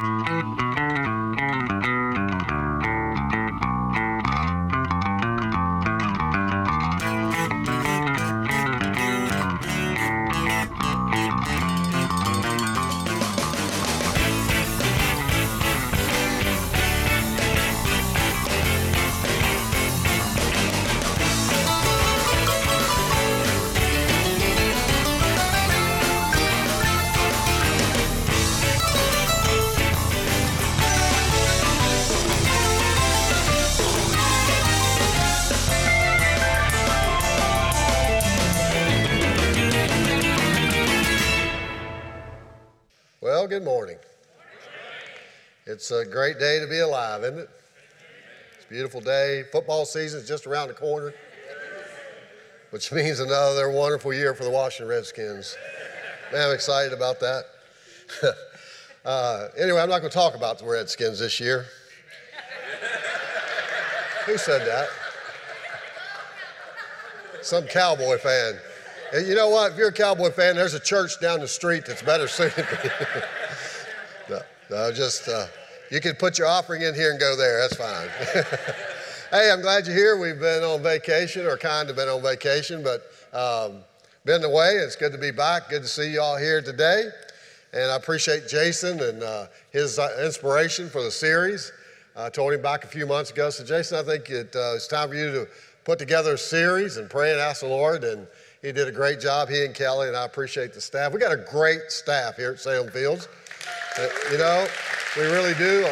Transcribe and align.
Well, 0.00 0.59
It's 45.90 46.08
a 46.08 46.08
great 46.08 46.38
day 46.38 46.60
to 46.60 46.68
be 46.68 46.78
alive, 46.78 47.24
isn't 47.24 47.40
it? 47.40 47.50
It's 48.54 48.64
a 48.64 48.68
beautiful 48.68 49.00
day. 49.00 49.42
Football 49.50 49.84
season 49.84 50.20
is 50.20 50.28
just 50.28 50.46
around 50.46 50.68
the 50.68 50.74
corner, 50.74 51.12
which 52.70 52.92
means 52.92 53.18
another 53.18 53.68
wonderful 53.72 54.14
year 54.14 54.32
for 54.32 54.44
the 54.44 54.50
Washington 54.50 54.86
Redskins. 54.86 55.56
Man, 56.32 56.46
I'm 56.46 56.54
excited 56.54 56.92
about 56.92 57.18
that. 57.18 57.42
uh, 59.04 59.48
anyway, 59.58 59.80
I'm 59.80 59.88
not 59.88 59.98
going 59.98 60.12
to 60.12 60.16
talk 60.16 60.36
about 60.36 60.60
the 60.60 60.64
Redskins 60.64 61.18
this 61.18 61.40
year. 61.40 61.66
Who 64.26 64.38
said 64.38 64.64
that? 64.68 64.88
Some 67.42 67.66
cowboy 67.66 68.18
fan. 68.18 68.60
And 69.12 69.26
you 69.26 69.34
know 69.34 69.48
what? 69.48 69.72
If 69.72 69.78
you're 69.78 69.88
a 69.88 69.92
Cowboy 69.92 70.30
fan, 70.30 70.54
there's 70.54 70.74
a 70.74 70.78
church 70.78 71.20
down 71.20 71.40
the 71.40 71.48
street 71.48 71.84
that's 71.84 72.02
better 72.02 72.28
suited. 72.28 72.64
no, 74.30 74.40
no, 74.70 74.92
just 74.92 75.26
uh, 75.26 75.48
you 75.90 76.00
can 76.00 76.14
put 76.14 76.38
your 76.38 76.46
offering 76.46 76.82
in 76.82 76.94
here 76.94 77.10
and 77.10 77.20
go 77.20 77.36
there. 77.36 77.60
That's 77.60 77.76
fine. 77.76 78.08
hey, 79.30 79.50
I'm 79.50 79.60
glad 79.60 79.86
you're 79.86 79.96
here. 79.96 80.18
We've 80.18 80.38
been 80.38 80.62
on 80.62 80.82
vacation, 80.82 81.46
or 81.46 81.56
kind 81.56 81.90
of 81.90 81.96
been 81.96 82.08
on 82.08 82.22
vacation, 82.22 82.82
but 82.82 83.02
um, 83.32 83.78
been 84.24 84.44
away. 84.44 84.74
It's 84.74 84.96
good 84.96 85.12
to 85.12 85.18
be 85.18 85.30
back. 85.30 85.68
Good 85.68 85.82
to 85.82 85.88
see 85.88 86.12
you 86.12 86.20
all 86.20 86.36
here 86.36 86.62
today. 86.62 87.04
And 87.72 87.90
I 87.90 87.96
appreciate 87.96 88.48
Jason 88.48 89.00
and 89.00 89.22
uh, 89.22 89.46
his 89.70 89.98
uh, 89.98 90.08
inspiration 90.24 90.88
for 90.88 91.02
the 91.02 91.10
series. 91.10 91.72
I 92.16 92.28
told 92.28 92.52
him 92.52 92.62
back 92.62 92.84
a 92.84 92.88
few 92.88 93.06
months 93.06 93.30
ago. 93.30 93.50
So, 93.50 93.64
Jason, 93.64 93.98
I 93.98 94.02
think 94.02 94.30
it, 94.30 94.54
uh, 94.54 94.74
it's 94.74 94.88
time 94.88 95.08
for 95.08 95.14
you 95.14 95.30
to 95.32 95.48
put 95.84 95.98
together 95.98 96.34
a 96.34 96.38
series 96.38 96.96
and 96.96 97.08
pray 97.08 97.32
and 97.32 97.40
ask 97.40 97.60
the 97.60 97.68
Lord 97.68 98.04
and 98.04 98.26
he 98.62 98.72
did 98.72 98.88
a 98.88 98.92
great 98.92 99.20
job, 99.20 99.48
he 99.48 99.64
and 99.64 99.74
Kelly, 99.74 100.08
and 100.08 100.16
I 100.16 100.26
appreciate 100.26 100.74
the 100.74 100.82
staff. 100.82 101.12
We 101.12 101.18
got 101.18 101.32
a 101.32 101.44
great 101.50 101.90
staff 101.90 102.36
here 102.36 102.52
at 102.52 102.60
Salem 102.60 102.90
Fields. 102.90 103.26
Uh, 103.98 104.06
you 104.30 104.36
know, 104.36 104.66
we 105.16 105.22
really 105.24 105.54
do. 105.54 105.88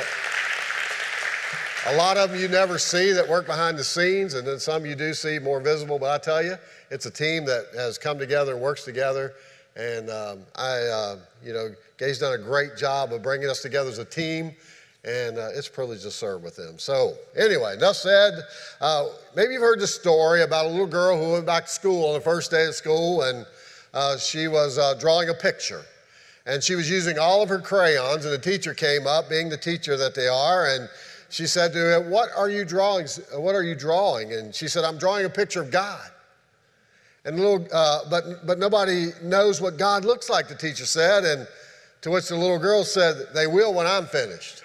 A 1.87 1.97
lot 1.97 2.17
of 2.17 2.31
them 2.31 2.41
you 2.41 2.49
never 2.49 2.79
see 2.79 3.13
that 3.13 3.29
work 3.29 3.47
behind 3.47 3.79
the 3.79 3.85
scenes, 3.85 4.35
and 4.35 4.47
then 4.47 4.59
some 4.59 4.85
you 4.85 4.95
do 4.95 5.15
see 5.15 5.39
more 5.39 5.61
visible. 5.61 5.99
But 5.99 6.11
I 6.11 6.19
tell 6.23 6.43
you, 6.43 6.57
it's 6.91 7.07
a 7.07 7.11
team 7.11 7.45
that 7.47 7.67
has 7.75 7.99
come 7.99 8.19
together 8.19 8.53
and 8.53 8.61
works 8.61 8.85
together. 8.85 9.35
And 9.77 10.11
um, 10.11 10.41
I, 10.57 10.73
uh, 10.73 11.17
you 11.45 11.53
know, 11.53 11.69
Gay's 11.99 12.19
done 12.19 12.35
a 12.35 12.43
great 12.43 12.77
job 12.77 13.13
of 13.13 13.23
bringing 13.23 13.49
us 13.49 13.63
together 13.63 13.91
as 13.91 13.99
a 13.99 14.05
team 14.05 14.55
and 15.05 15.39
uh, 15.39 15.49
it's 15.55 15.69
a 15.69 15.71
privilege 15.71 16.03
to 16.03 16.11
serve 16.11 16.43
with 16.43 16.57
them. 16.57 16.79
So, 16.79 17.15
anyway, 17.37 17.75
enough 17.75 17.97
said. 17.97 18.35
Uh, 18.81 19.07
maybe 19.37 19.55
you've 19.55 19.63
heard 19.63 19.81
the 19.81 19.87
story 19.87 20.43
about 20.43 20.67
a 20.67 20.69
little 20.69 20.87
girl 20.87 21.17
who 21.17 21.33
went 21.33 21.47
back 21.47 21.67
to 21.67 21.71
school 21.71 22.09
on 22.09 22.15
the 22.15 22.21
first 22.21 22.51
day 22.51 22.67
of 22.67 22.75
school, 22.75 23.23
and 23.23 23.47
uh, 23.95 24.19
she 24.19 24.49
was 24.49 24.77
uh, 24.77 24.95
drawing 24.95 25.28
a 25.28 25.34
picture. 25.34 25.84
And 26.48 26.64
she 26.64 26.75
was 26.76 26.88
using 26.91 27.19
all 27.19 27.42
of 27.42 27.50
her 27.50 27.60
crayons, 27.60 28.25
and 28.25 28.32
the 28.32 28.38
teacher 28.38 28.72
came 28.72 29.06
up, 29.06 29.28
being 29.28 29.50
the 29.50 29.59
teacher 29.59 29.98
that 29.98 30.14
they 30.14 30.28
are, 30.28 30.66
and 30.66 30.88
she 31.28 31.47
said 31.47 31.75
to 31.75 31.78
her, 31.78 32.00
"What 32.00 32.31
are 32.34 32.48
you 32.48 32.64
drawing? 32.64 33.06
What 33.34 33.54
are 33.54 33.62
you 33.62 33.75
drawing?" 33.75 34.32
And 34.32 34.54
she 34.54 34.66
said, 34.66 34.82
"I'm 34.82 34.97
drawing 34.97 35.26
a 35.26 35.31
picture 35.31 35.60
of 35.60 35.70
God." 35.70 36.10
And 37.26 37.38
little, 37.38 37.69
uh, 37.70 38.09
but 38.09 38.47
but 38.47 38.59
nobody 38.59 39.12
knows 39.22 39.60
what 39.60 39.76
God 39.76 40.06
looks 40.06 40.31
like. 40.31 40.48
The 40.48 40.54
teacher 40.54 40.86
said, 40.86 41.26
and 41.26 41.47
to 42.00 42.10
which 42.10 42.28
the 42.28 42.36
little 42.36 42.59
girl 42.59 42.82
said, 42.82 43.34
"They 43.34 43.47
will 43.47 43.75
when 43.75 43.86
I'm 43.86 44.06
finished." 44.06 44.62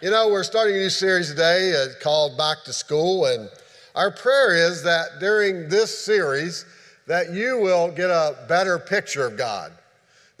You 0.00 0.10
know, 0.10 0.28
we're 0.28 0.44
starting 0.44 0.74
a 0.76 0.78
new 0.78 0.90
series 0.90 1.28
today 1.28 1.74
uh, 1.76 1.88
called 2.02 2.38
Back 2.38 2.64
to 2.64 2.72
School, 2.72 3.26
and 3.26 3.50
our 3.94 4.10
prayer 4.10 4.54
is 4.54 4.82
that 4.84 5.20
during 5.20 5.68
this 5.68 5.96
series 5.96 6.64
that 7.06 7.32
you 7.34 7.58
will 7.58 7.90
get 7.92 8.08
a 8.08 8.34
better 8.48 8.78
picture 8.78 9.26
of 9.26 9.36
God, 9.36 9.72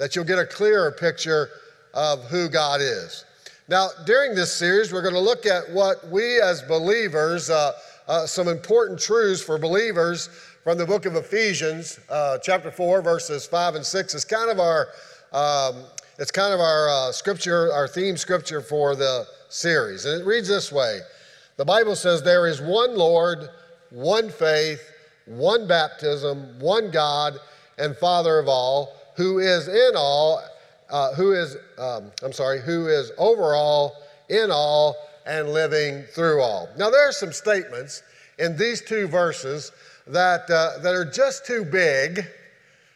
that 0.02 0.16
you'll 0.16 0.24
get 0.24 0.40
a 0.40 0.44
clearer 0.44 0.90
picture 0.90 1.48
of 1.94 2.24
who 2.24 2.48
God 2.48 2.80
is. 2.80 3.24
Now, 3.68 3.90
during 4.04 4.34
this 4.34 4.52
series, 4.52 4.92
we're 4.92 5.00
going 5.00 5.14
to 5.14 5.20
look 5.20 5.46
at 5.46 5.70
what 5.70 6.08
we 6.08 6.40
as 6.40 6.60
believers, 6.62 7.50
uh, 7.50 7.70
uh, 8.08 8.26
some 8.26 8.48
important 8.48 8.98
truths 8.98 9.40
for 9.40 9.58
believers 9.58 10.28
from 10.64 10.76
the 10.76 10.84
book 10.84 11.06
of 11.06 11.14
Ephesians, 11.14 12.00
uh, 12.10 12.38
chapter 12.38 12.72
4, 12.72 13.00
verses 13.00 13.46
5 13.46 13.76
and 13.76 13.86
6 13.86 14.14
is 14.16 14.24
kind 14.24 14.50
of 14.50 14.58
our, 14.58 14.88
um, 15.32 15.84
it's 16.18 16.32
kind 16.32 16.52
of 16.52 16.58
our 16.58 16.88
uh, 16.88 17.12
scripture, 17.12 17.72
our 17.72 17.86
theme 17.86 18.16
scripture 18.16 18.60
for 18.60 18.96
the 18.96 19.24
series. 19.50 20.04
And 20.04 20.20
it 20.20 20.26
reads 20.26 20.48
this 20.48 20.72
way 20.72 20.98
The 21.58 21.64
Bible 21.64 21.94
says, 21.94 22.24
There 22.24 22.48
is 22.48 22.60
one 22.60 22.96
Lord, 22.96 23.50
one 23.90 24.30
faith, 24.30 24.82
one 25.26 25.68
baptism, 25.68 26.58
one 26.58 26.90
God, 26.90 27.38
and 27.78 27.96
Father 27.96 28.40
of 28.40 28.48
all, 28.48 28.96
who 29.16 29.38
is 29.38 29.68
in 29.68 29.92
all, 29.96 30.42
uh, 30.90 31.14
who 31.14 31.32
is, 31.32 31.56
um, 31.78 32.10
I'm 32.22 32.32
sorry, 32.32 32.60
who 32.60 32.88
is 32.88 33.12
over 33.18 33.54
all, 33.54 33.96
in 34.28 34.50
all, 34.50 34.96
and 35.26 35.52
living 35.52 36.04
through 36.14 36.40
all. 36.40 36.68
Now, 36.76 36.90
there 36.90 37.08
are 37.08 37.12
some 37.12 37.32
statements 37.32 38.02
in 38.38 38.56
these 38.56 38.82
two 38.82 39.06
verses 39.06 39.72
that, 40.06 40.50
uh, 40.50 40.78
that 40.82 40.94
are 40.94 41.04
just 41.04 41.46
too 41.46 41.64
big, 41.64 42.26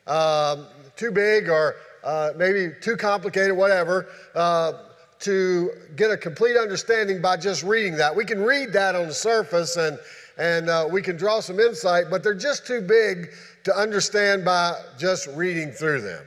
um, 0.07 0.67
too 0.97 1.11
big 1.11 1.49
or 1.49 1.77
uh, 2.03 2.33
maybe 2.37 2.73
too 2.81 2.97
complicated, 2.97 3.57
whatever, 3.57 4.09
uh, 4.35 4.73
to 5.19 5.71
get 5.97 6.11
a 6.11 6.17
complete 6.17 6.57
understanding 6.57 7.23
by 7.23 7.37
just 7.37 7.63
reading 7.63 7.97
that. 7.97 8.15
We 8.15 8.25
can 8.25 8.43
read 8.43 8.73
that 8.73 8.95
on 8.95 9.07
the 9.09 9.15
surface 9.15 9.77
and, 9.77 9.99
and 10.39 10.69
uh, 10.69 10.87
we 10.91 11.03
can 11.03 11.17
draw 11.17 11.41
some 11.41 11.59
insight, 11.59 12.07
but 12.11 12.23
they're 12.23 12.35
just 12.35 12.67
too 12.67 12.81
big 12.81 13.31
to 13.65 13.77
understand 13.77 14.45
by 14.45 14.81
just 14.99 15.27
reading 15.29 15.71
through 15.71 16.03
them. 16.03 16.25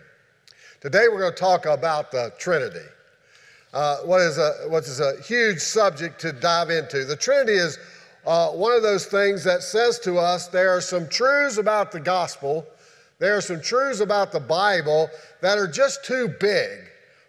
Today 0.81 1.08
we're 1.12 1.20
going 1.20 1.34
to 1.34 1.40
talk 1.40 1.66
about 1.66 2.12
the 2.12 2.34
Trinity. 2.40 2.86
Uh, 3.74 3.98
what 3.98 4.22
is 4.22 4.38
a, 4.38 4.68
what 4.68 4.84
is 4.86 5.00
a 5.00 5.22
huge 5.22 5.59
subject 5.59 6.19
to 6.22 6.31
dive 6.31 6.69
into. 6.69 7.06
The 7.06 7.16
Trinity 7.16 7.53
is 7.53 7.78
uh, 8.25 8.50
one 8.50 8.72
of 8.72 8.81
those 8.81 9.06
things 9.06 9.44
that 9.44 9.62
says 9.62 10.00
to 10.00 10.18
us 10.18 10.48
there 10.48 10.69
are 10.69 10.81
some 10.81 11.08
truths 11.08 11.58
about 11.58 11.92
the 11.92 12.00
gospel, 12.00 12.66
there 13.19 13.38
are 13.38 13.42
some 13.42 13.62
truths 13.62 14.00
about 14.00 14.31
the 14.31 14.40
Bible 14.40 15.09
that 15.42 15.58
are 15.58 15.68
just 15.68 16.03
too 16.03 16.34
big 16.40 16.80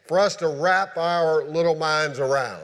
for 0.06 0.18
us 0.18 0.34
to 0.36 0.48
wrap 0.48 0.96
our 0.96 1.44
little 1.44 1.74
minds 1.74 2.18
around. 2.18 2.62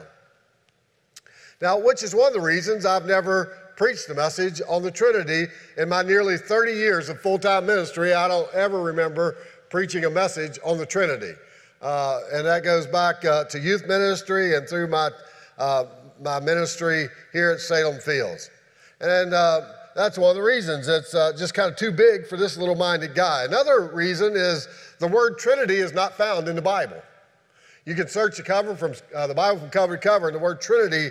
Now, 1.61 1.79
which 1.79 2.03
is 2.03 2.15
one 2.15 2.27
of 2.27 2.33
the 2.33 2.41
reasons 2.41 2.85
I've 2.85 3.05
never 3.05 3.66
preached 3.77 4.09
a 4.09 4.15
message 4.15 4.59
on 4.67 4.81
the 4.81 4.91
Trinity 4.91 5.45
in 5.77 5.87
my 5.87 6.01
nearly 6.01 6.37
30 6.37 6.73
years 6.73 7.09
of 7.09 7.21
full 7.21 7.37
time 7.37 7.65
ministry. 7.67 8.13
I 8.13 8.27
don't 8.27 8.51
ever 8.53 8.81
remember 8.81 9.37
preaching 9.69 10.05
a 10.05 10.09
message 10.09 10.59
on 10.65 10.77
the 10.77 10.85
Trinity. 10.85 11.33
Uh, 11.81 12.21
and 12.33 12.45
that 12.45 12.63
goes 12.63 12.87
back 12.87 13.23
uh, 13.23 13.43
to 13.45 13.59
youth 13.59 13.87
ministry 13.87 14.55
and 14.55 14.67
through 14.67 14.87
my, 14.87 15.11
uh, 15.59 15.85
my 16.21 16.39
ministry 16.39 17.07
here 17.31 17.51
at 17.51 17.59
Salem 17.59 17.99
Fields. 17.99 18.49
And 18.99 19.33
uh, 19.33 19.61
that's 19.95 20.17
one 20.17 20.31
of 20.31 20.35
the 20.35 20.41
reasons. 20.41 20.87
It's 20.87 21.13
uh, 21.13 21.33
just 21.37 21.53
kind 21.53 21.71
of 21.71 21.77
too 21.77 21.91
big 21.91 22.25
for 22.25 22.35
this 22.35 22.57
little 22.57 22.75
minded 22.75 23.13
guy. 23.13 23.45
Another 23.45 23.91
reason 23.93 24.33
is 24.35 24.67
the 24.99 25.07
word 25.07 25.37
Trinity 25.37 25.75
is 25.75 25.93
not 25.93 26.17
found 26.17 26.47
in 26.47 26.55
the 26.55 26.61
Bible. 26.63 27.01
You 27.85 27.93
can 27.93 28.07
search 28.07 28.37
the 28.37 28.43
cover 28.43 28.75
from 28.75 28.93
uh, 29.15 29.27
the 29.27 29.35
Bible 29.35 29.59
from 29.59 29.69
cover 29.69 29.95
to 29.95 30.01
cover, 30.01 30.27
and 30.27 30.35
the 30.35 30.39
word 30.39 30.59
Trinity 30.59 31.09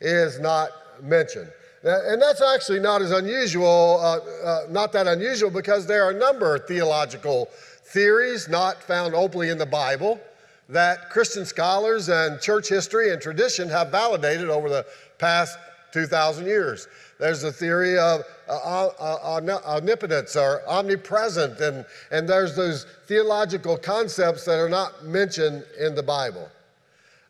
is 0.00 0.38
not 0.38 0.70
mentioned. 1.02 1.50
And 1.84 2.22
that's 2.22 2.40
actually 2.40 2.78
not 2.78 3.02
as 3.02 3.10
unusual, 3.10 3.98
uh, 4.00 4.18
uh, 4.46 4.66
not 4.70 4.92
that 4.92 5.08
unusual, 5.08 5.50
because 5.50 5.84
there 5.86 6.04
are 6.04 6.10
a 6.10 6.18
number 6.18 6.54
of 6.54 6.66
theological 6.66 7.48
theories 7.84 8.48
not 8.48 8.82
found 8.82 9.14
openly 9.14 9.48
in 9.48 9.58
the 9.58 9.66
Bible 9.66 10.20
that 10.68 11.10
Christian 11.10 11.44
scholars 11.44 12.08
and 12.08 12.40
church 12.40 12.68
history 12.68 13.12
and 13.12 13.20
tradition 13.20 13.68
have 13.68 13.90
validated 13.90 14.48
over 14.48 14.68
the 14.68 14.86
past 15.18 15.58
2,000 15.92 16.46
years. 16.46 16.88
There's 17.18 17.42
the 17.42 17.52
theory 17.52 17.98
of 17.98 18.22
uh, 18.48 18.52
uh, 18.52 18.90
uh, 18.98 19.60
omnipotence 19.66 20.36
or 20.36 20.62
omnipresent, 20.68 21.60
and, 21.60 21.84
and 22.10 22.28
there's 22.28 22.56
those 22.56 22.86
theological 23.06 23.76
concepts 23.76 24.44
that 24.44 24.58
are 24.58 24.68
not 24.68 25.04
mentioned 25.04 25.64
in 25.78 25.94
the 25.94 26.02
Bible. 26.02 26.48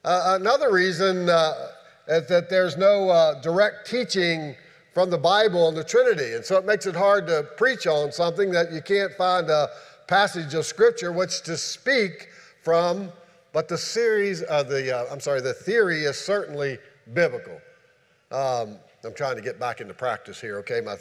Uh, 0.04 0.38
another 0.40 0.72
reason 0.72 1.28
uh, 1.28 1.68
that 2.06 2.48
there's 2.50 2.76
no 2.76 3.10
uh, 3.10 3.40
direct 3.40 3.88
teaching 3.88 4.54
from 4.92 5.10
the 5.10 5.18
Bible 5.18 5.66
on 5.66 5.74
the 5.74 5.84
Trinity. 5.84 6.34
And 6.34 6.44
so 6.44 6.56
it 6.56 6.66
makes 6.66 6.86
it 6.86 6.94
hard 6.94 7.26
to 7.28 7.46
preach 7.56 7.86
on 7.86 8.12
something 8.12 8.50
that 8.50 8.72
you 8.72 8.82
can't 8.82 9.12
find 9.14 9.48
a 9.48 9.68
passage 10.06 10.54
of 10.54 10.66
Scripture 10.66 11.12
which 11.12 11.42
to 11.42 11.56
speak 11.56 12.28
from. 12.62 13.10
But 13.52 13.68
the 13.68 13.78
series 13.78 14.42
of 14.42 14.68
the, 14.68 14.96
uh, 14.96 15.12
I'm 15.12 15.20
sorry, 15.20 15.40
the 15.40 15.54
theory 15.54 16.04
is 16.04 16.18
certainly 16.18 16.78
biblical. 17.12 17.60
Um, 18.30 18.78
I'm 19.04 19.14
trying 19.14 19.36
to 19.36 19.42
get 19.42 19.58
back 19.58 19.80
into 19.80 19.94
practice 19.94 20.40
here, 20.40 20.58
okay? 20.58 20.80
My, 20.80 20.96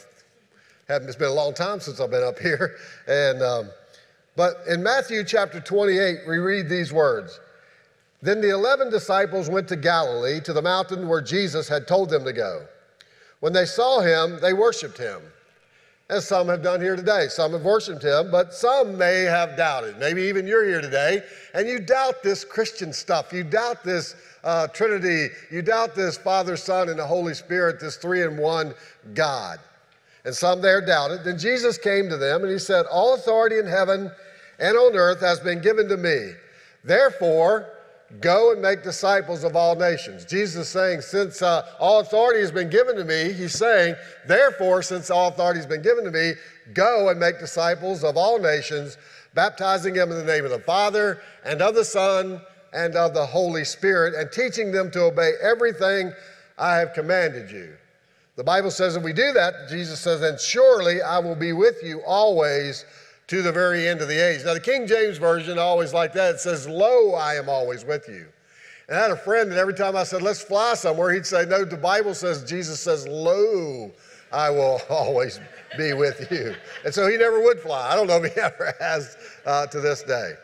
haven't, 0.88 1.08
it's 1.08 1.16
been 1.16 1.28
a 1.28 1.34
long 1.34 1.54
time 1.54 1.80
since 1.80 2.00
I've 2.00 2.10
been 2.10 2.24
up 2.24 2.38
here. 2.40 2.76
And, 3.06 3.42
um, 3.42 3.70
but 4.36 4.56
in 4.68 4.82
Matthew 4.82 5.24
chapter 5.24 5.60
28, 5.60 6.20
we 6.28 6.38
read 6.38 6.68
these 6.68 6.92
words. 6.92 7.40
Then 8.22 8.40
the 8.40 8.50
11 8.50 8.90
disciples 8.90 9.50
went 9.50 9.68
to 9.68 9.76
Galilee, 9.76 10.40
to 10.40 10.52
the 10.52 10.62
mountain 10.62 11.08
where 11.08 11.20
Jesus 11.20 11.68
had 11.68 11.88
told 11.88 12.08
them 12.08 12.24
to 12.24 12.32
go. 12.32 12.66
When 13.40 13.52
they 13.52 13.66
saw 13.66 14.00
him, 14.00 14.38
they 14.40 14.52
worshiped 14.52 14.96
him, 14.96 15.20
as 16.08 16.28
some 16.28 16.48
have 16.48 16.62
done 16.62 16.80
here 16.80 16.94
today. 16.94 17.26
Some 17.28 17.52
have 17.52 17.62
worshiped 17.62 18.02
him, 18.02 18.30
but 18.30 18.54
some 18.54 18.96
may 18.96 19.22
have 19.22 19.56
doubted. 19.56 19.98
Maybe 19.98 20.22
even 20.22 20.46
you're 20.46 20.64
here 20.64 20.80
today 20.80 21.22
and 21.54 21.66
you 21.66 21.80
doubt 21.80 22.22
this 22.22 22.44
Christian 22.44 22.92
stuff. 22.92 23.32
You 23.32 23.44
doubt 23.44 23.82
this 23.82 24.14
uh, 24.44 24.66
Trinity. 24.68 25.28
You 25.50 25.62
doubt 25.62 25.94
this 25.94 26.18
Father, 26.18 26.56
Son, 26.56 26.90
and 26.90 26.98
the 26.98 27.06
Holy 27.06 27.34
Spirit, 27.34 27.80
this 27.80 27.96
three 27.96 28.22
in 28.22 28.36
one 28.36 28.74
God. 29.14 29.58
And 30.24 30.34
some 30.34 30.60
there 30.60 30.84
doubted. 30.84 31.24
Then 31.24 31.38
Jesus 31.38 31.78
came 31.78 32.08
to 32.08 32.16
them 32.16 32.42
and 32.42 32.52
he 32.52 32.58
said, 32.58 32.86
All 32.86 33.14
authority 33.14 33.58
in 33.58 33.66
heaven 33.66 34.10
and 34.60 34.76
on 34.76 34.94
earth 34.94 35.20
has 35.20 35.40
been 35.40 35.62
given 35.62 35.88
to 35.88 35.96
me. 35.96 36.32
Therefore, 36.84 37.71
Go 38.20 38.52
and 38.52 38.60
make 38.60 38.82
disciples 38.82 39.42
of 39.42 39.56
all 39.56 39.74
nations. 39.74 40.24
Jesus 40.26 40.66
is 40.66 40.68
saying, 40.68 41.00
since 41.00 41.40
uh, 41.40 41.66
all 41.80 42.00
authority 42.00 42.40
has 42.40 42.52
been 42.52 42.68
given 42.68 42.94
to 42.96 43.04
me, 43.04 43.32
he's 43.32 43.54
saying, 43.54 43.94
therefore, 44.26 44.82
since 44.82 45.10
all 45.10 45.28
authority 45.28 45.58
has 45.58 45.66
been 45.66 45.82
given 45.82 46.04
to 46.04 46.10
me, 46.10 46.32
go 46.74 47.08
and 47.08 47.18
make 47.18 47.38
disciples 47.38 48.04
of 48.04 48.18
all 48.18 48.38
nations, 48.38 48.98
baptizing 49.34 49.94
them 49.94 50.10
in 50.12 50.18
the 50.18 50.24
name 50.24 50.44
of 50.44 50.50
the 50.50 50.58
Father 50.58 51.22
and 51.44 51.62
of 51.62 51.74
the 51.74 51.84
Son 51.84 52.40
and 52.74 52.96
of 52.96 53.14
the 53.14 53.24
Holy 53.24 53.64
Spirit, 53.64 54.14
and 54.14 54.30
teaching 54.30 54.72
them 54.72 54.90
to 54.90 55.04
obey 55.04 55.32
everything 55.42 56.12
I 56.58 56.76
have 56.76 56.92
commanded 56.92 57.50
you. 57.50 57.74
The 58.36 58.44
Bible 58.44 58.70
says 58.70 58.96
if 58.96 59.02
we 59.02 59.12
do 59.12 59.32
that, 59.32 59.68
Jesus 59.68 60.00
says, 60.00 60.20
then 60.20 60.38
surely 60.38 61.02
I 61.02 61.18
will 61.18 61.34
be 61.34 61.52
with 61.52 61.82
you 61.82 62.02
always 62.06 62.84
to 63.32 63.40
the 63.40 63.50
very 63.50 63.88
end 63.88 64.02
of 64.02 64.08
the 64.08 64.22
age. 64.22 64.44
Now, 64.44 64.52
the 64.52 64.60
King 64.60 64.86
James 64.86 65.16
Version, 65.16 65.58
always 65.58 65.94
like 65.94 66.12
that, 66.12 66.34
it 66.34 66.40
says, 66.40 66.68
Lo, 66.68 67.14
I 67.14 67.36
am 67.36 67.48
always 67.48 67.82
with 67.82 68.06
you. 68.06 68.26
And 68.88 68.98
I 68.98 69.00
had 69.00 69.10
a 69.10 69.16
friend 69.16 69.50
that 69.50 69.56
every 69.56 69.72
time 69.72 69.96
I 69.96 70.04
said, 70.04 70.20
Let's 70.20 70.42
fly 70.42 70.74
somewhere, 70.74 71.14
he'd 71.14 71.24
say, 71.24 71.46
No, 71.46 71.64
the 71.64 71.78
Bible 71.78 72.12
says, 72.12 72.44
Jesus 72.44 72.78
says, 72.78 73.08
Lo, 73.08 73.90
I 74.32 74.50
will 74.50 74.82
always 74.90 75.40
be 75.78 75.94
with 75.94 76.30
you. 76.30 76.54
And 76.84 76.92
so 76.92 77.08
he 77.08 77.16
never 77.16 77.40
would 77.40 77.58
fly. 77.58 77.90
I 77.90 77.96
don't 77.96 78.06
know 78.06 78.22
if 78.22 78.34
he 78.34 78.38
ever 78.42 78.74
has 78.78 79.16
uh, 79.46 79.66
to 79.68 79.80
this 79.80 80.02
day. 80.02 80.34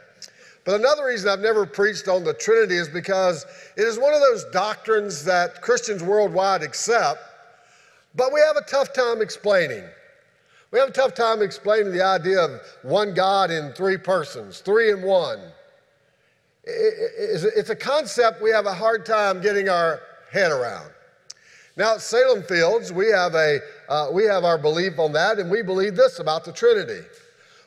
But 0.64 0.80
another 0.80 1.04
reason 1.04 1.28
I've 1.28 1.40
never 1.40 1.66
preached 1.66 2.08
on 2.08 2.24
the 2.24 2.32
Trinity 2.32 2.76
is 2.76 2.88
because 2.88 3.44
it 3.76 3.82
is 3.82 3.98
one 3.98 4.14
of 4.14 4.20
those 4.20 4.46
doctrines 4.46 5.26
that 5.26 5.60
Christians 5.60 6.02
worldwide 6.02 6.62
accept, 6.62 7.20
but 8.14 8.32
we 8.32 8.40
have 8.40 8.56
a 8.56 8.62
tough 8.62 8.94
time 8.94 9.20
explaining. 9.20 9.84
We 10.70 10.78
have 10.78 10.90
a 10.90 10.92
tough 10.92 11.14
time 11.14 11.40
explaining 11.40 11.92
the 11.92 12.04
idea 12.04 12.40
of 12.40 12.60
one 12.82 13.14
God 13.14 13.50
in 13.50 13.72
three 13.72 13.96
persons, 13.96 14.60
three 14.60 14.90
in 14.90 15.02
one. 15.02 15.40
It's 16.64 17.70
a 17.70 17.76
concept 17.76 18.42
we 18.42 18.50
have 18.50 18.66
a 18.66 18.74
hard 18.74 19.06
time 19.06 19.40
getting 19.40 19.70
our 19.70 20.00
head 20.30 20.52
around. 20.52 20.90
Now, 21.78 21.94
at 21.94 22.02
Salem 22.02 22.42
Fields, 22.42 22.92
we 22.92 23.06
have, 23.10 23.34
a, 23.34 23.60
uh, 23.88 24.08
we 24.12 24.24
have 24.24 24.44
our 24.44 24.58
belief 24.58 24.98
on 24.98 25.12
that, 25.12 25.38
and 25.38 25.50
we 25.50 25.62
believe 25.62 25.96
this 25.96 26.18
about 26.18 26.44
the 26.44 26.52
Trinity. 26.52 27.06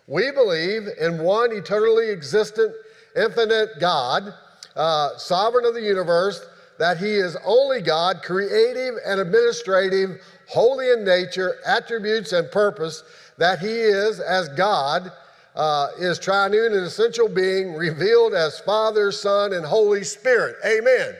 We 0.06 0.32
believe 0.32 0.84
in 1.00 1.24
one 1.24 1.52
eternally 1.54 2.10
existent, 2.10 2.76
infinite 3.16 3.80
God, 3.80 4.34
uh, 4.76 5.18
sovereign 5.18 5.66
of 5.66 5.74
the 5.74 5.82
universe, 5.82 6.46
that 6.82 6.98
He 6.98 7.14
is 7.14 7.38
only 7.46 7.80
God, 7.80 8.24
creative 8.24 8.96
and 9.06 9.20
administrative 9.20 10.20
holy 10.48 10.90
in 10.90 11.06
nature, 11.06 11.58
attributes, 11.64 12.34
and 12.34 12.50
purpose, 12.50 13.04
that 13.38 13.60
he 13.60 13.68
is, 13.70 14.20
as 14.20 14.50
God, 14.50 15.12
uh, 15.56 15.90
is 16.00 16.18
triune 16.18 16.56
and 16.56 16.76
essential 16.76 17.30
being, 17.30 17.76
revealed 17.76 18.34
as 18.34 18.60
Father, 18.62 19.12
Son, 19.12 19.54
and 19.54 19.64
Holy 19.64 20.04
Spirit. 20.04 20.56
Amen. 20.66 20.84
Amen. 20.90 21.16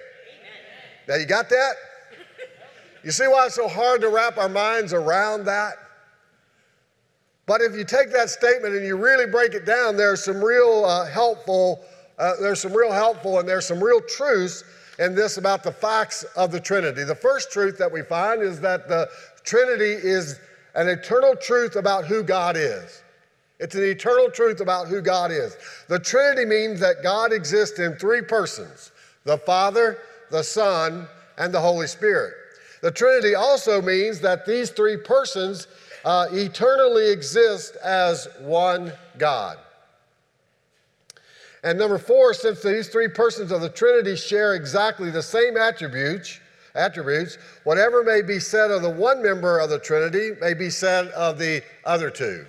Now, 1.08 1.16
you 1.16 1.28
got 1.28 1.48
that? 1.50 1.74
You 3.04 3.12
see 3.12 3.28
why 3.28 3.46
it's 3.46 3.56
so 3.56 3.68
hard 3.68 4.02
to 4.02 4.10
wrap 4.10 4.40
our 4.40 4.50
minds 4.50 4.94
around 4.94 5.46
that? 5.46 5.76
But 7.46 7.62
if 7.62 7.76
you 7.76 7.86
take 7.86 8.12
that 8.14 8.32
statement 8.32 8.74
and 8.74 8.84
you 8.84 8.98
really 8.98 9.28
break 9.28 9.54
it 9.54 9.66
down, 9.66 9.96
there's 9.96 10.26
some 10.26 10.44
real 10.44 10.86
uh, 10.86 11.06
helpful, 11.06 11.86
uh, 12.18 12.34
there's 12.42 12.60
some 12.60 12.74
real 12.74 12.92
helpful, 12.92 13.38
and 13.38 13.48
there's 13.48 13.68
some 13.68 13.84
real 13.84 14.02
truths 14.02 14.64
in 15.00 15.16
this 15.16 15.38
about 15.38 15.64
the 15.64 15.72
facts 15.72 16.24
of 16.36 16.52
the 16.52 16.60
Trinity. 16.60 17.04
The 17.04 17.16
first 17.16 17.52
truth 17.52 17.78
that 17.78 17.92
we 17.92 18.02
find 18.02 18.42
is 18.42 18.60
that 18.62 18.88
the 18.88 19.10
Trinity 19.44 19.92
is 19.92 20.40
an 20.76 20.88
eternal 20.88 21.36
truth 21.36 21.76
about 21.76 22.06
who 22.06 22.24
God 22.24 22.56
is. 22.58 23.04
It's 23.60 23.76
an 23.76 23.84
eternal 23.84 24.32
truth 24.32 24.60
about 24.60 24.88
who 24.88 25.02
God 25.02 25.32
is. 25.32 25.56
The 25.88 26.00
Trinity 26.00 26.46
means 26.46 26.80
that 26.80 27.04
God 27.04 27.32
exists 27.32 27.80
in 27.80 27.96
three 27.96 28.22
persons 28.22 28.92
the 29.24 29.38
Father, 29.38 30.00
the 30.32 30.44
Son, 30.44 31.08
and 31.38 31.54
the 31.54 31.60
Holy 31.60 31.86
Spirit. 31.86 32.34
The 32.82 32.92
Trinity 32.92 33.36
also 33.36 33.80
means 33.82 34.20
that 34.22 34.48
these 34.48 34.72
three 34.72 34.98
persons 34.98 35.68
uh, 36.04 36.28
eternally 36.32 37.12
exist 37.12 37.76
as 37.84 38.28
one 38.40 38.92
God. 39.20 39.58
And 41.64 41.78
number 41.78 42.00
four, 42.00 42.34
since 42.34 42.64
these 42.64 42.88
three 42.88 43.08
persons 43.08 43.52
of 43.52 43.62
the 43.62 43.70
Trinity 43.70 44.16
share 44.16 44.56
exactly 44.56 45.12
the 45.12 45.22
same 45.22 45.58
attributes, 45.58 46.40
attributes, 46.74 47.38
whatever 47.64 48.04
may 48.04 48.22
be 48.22 48.40
said 48.40 48.72
of 48.72 48.82
the 48.82 48.90
one 48.90 49.22
member 49.22 49.60
of 49.60 49.70
the 49.70 49.80
Trinity 49.80 50.32
may 50.42 50.54
be 50.54 50.70
said 50.70 51.10
of 51.10 51.38
the 51.38 51.62
other 51.86 52.10
two. 52.10 52.46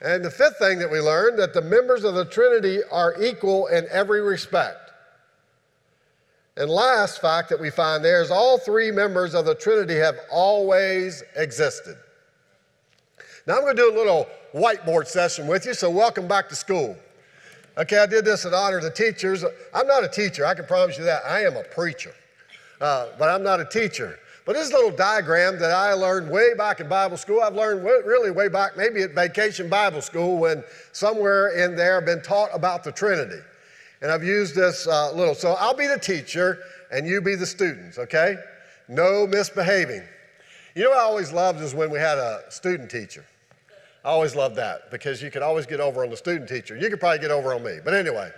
And 0.00 0.24
the 0.24 0.30
fifth 0.30 0.58
thing 0.58 0.78
that 0.78 0.90
we 0.90 1.00
learned 1.00 1.38
that 1.38 1.54
the 1.54 1.62
members 1.62 2.04
of 2.04 2.14
the 2.14 2.24
Trinity 2.24 2.80
are 2.90 3.20
equal 3.22 3.68
in 3.68 3.86
every 3.90 4.20
respect. 4.20 4.90
And 6.56 6.68
last 6.68 7.20
fact 7.20 7.48
that 7.48 7.60
we 7.60 7.70
find 7.70 8.04
there 8.04 8.20
is 8.20 8.30
all 8.30 8.58
three 8.58 8.90
members 8.90 9.34
of 9.34 9.44
the 9.44 9.54
Trinity 9.54 9.96
have 9.96 10.16
always 10.30 11.22
existed. 11.36 11.96
Now 13.46 13.56
I'm 13.56 13.62
going 13.62 13.74
to 13.74 13.82
do 13.82 13.92
a 13.92 13.96
little 13.96 14.28
whiteboard 14.52 15.06
session 15.06 15.46
with 15.46 15.66
you, 15.66 15.74
so 15.74 15.88
welcome 15.88 16.28
back 16.28 16.48
to 16.50 16.54
school. 16.54 16.96
Okay, 17.78 17.98
I 17.98 18.06
did 18.06 18.24
this 18.24 18.44
in 18.44 18.52
honor 18.52 18.78
of 18.78 18.82
the 18.82 18.90
teachers. 18.90 19.44
I'm 19.72 19.86
not 19.86 20.04
a 20.04 20.08
teacher, 20.08 20.44
I 20.44 20.54
can 20.54 20.66
promise 20.66 20.98
you 20.98 21.04
that. 21.04 21.22
I 21.24 21.44
am 21.44 21.56
a 21.56 21.62
preacher, 21.62 22.14
uh, 22.80 23.08
but 23.18 23.30
I'm 23.30 23.42
not 23.42 23.60
a 23.60 23.64
teacher. 23.64 24.18
But 24.44 24.54
this 24.54 24.72
little 24.72 24.90
diagram 24.90 25.58
that 25.60 25.70
I 25.70 25.92
learned 25.92 26.28
way 26.28 26.54
back 26.54 26.80
in 26.80 26.88
Bible 26.88 27.16
school, 27.16 27.40
I've 27.40 27.54
learned 27.54 27.84
really 27.84 28.30
way 28.30 28.48
back, 28.48 28.76
maybe 28.76 29.02
at 29.02 29.12
vacation 29.12 29.68
Bible 29.68 30.02
school, 30.02 30.38
when 30.38 30.64
somewhere 30.90 31.50
in 31.50 31.76
there 31.76 31.98
I've 31.98 32.04
been 32.04 32.22
taught 32.22 32.50
about 32.52 32.82
the 32.82 32.90
Trinity. 32.90 33.40
And 34.00 34.10
I've 34.10 34.24
used 34.24 34.56
this 34.56 34.88
uh, 34.88 35.12
little. 35.12 35.34
So 35.34 35.52
I'll 35.52 35.76
be 35.76 35.86
the 35.86 35.98
teacher 35.98 36.58
and 36.90 37.06
you 37.06 37.20
be 37.20 37.36
the 37.36 37.46
students, 37.46 37.98
okay? 37.98 38.36
No 38.88 39.28
misbehaving. 39.28 40.02
You 40.74 40.84
know 40.84 40.92
I 40.92 41.00
always 41.00 41.32
loved 41.32 41.60
is 41.60 41.72
when 41.72 41.88
we 41.90 42.00
had 42.00 42.18
a 42.18 42.42
student 42.48 42.90
teacher. 42.90 43.24
I 44.04 44.08
always 44.08 44.34
loved 44.34 44.56
that 44.56 44.90
because 44.90 45.22
you 45.22 45.30
could 45.30 45.42
always 45.42 45.64
get 45.64 45.80
over 45.80 46.02
on 46.02 46.10
the 46.10 46.16
student 46.16 46.48
teacher. 46.48 46.76
You 46.76 46.90
could 46.90 46.98
probably 46.98 47.20
get 47.20 47.30
over 47.30 47.54
on 47.54 47.62
me. 47.62 47.78
But 47.84 47.94
anyway, 47.94 48.30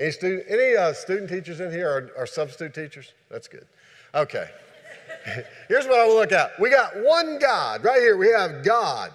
any, 0.00 0.10
student, 0.10 0.44
any 0.48 0.76
uh, 0.76 0.92
student 0.92 1.30
teachers 1.30 1.60
in 1.60 1.70
here 1.70 1.88
are, 1.88 2.10
are 2.22 2.26
substitute 2.26 2.74
teachers? 2.74 3.12
That's 3.30 3.46
good. 3.46 3.66
Okay. 4.14 4.48
Here's 5.68 5.86
what 5.86 6.00
I 6.00 6.06
will 6.06 6.16
look 6.16 6.32
at. 6.32 6.58
We 6.58 6.70
got 6.70 6.92
one 6.96 7.38
God. 7.38 7.84
Right 7.84 8.00
here, 8.00 8.16
we 8.16 8.28
have 8.30 8.64
God. 8.64 9.12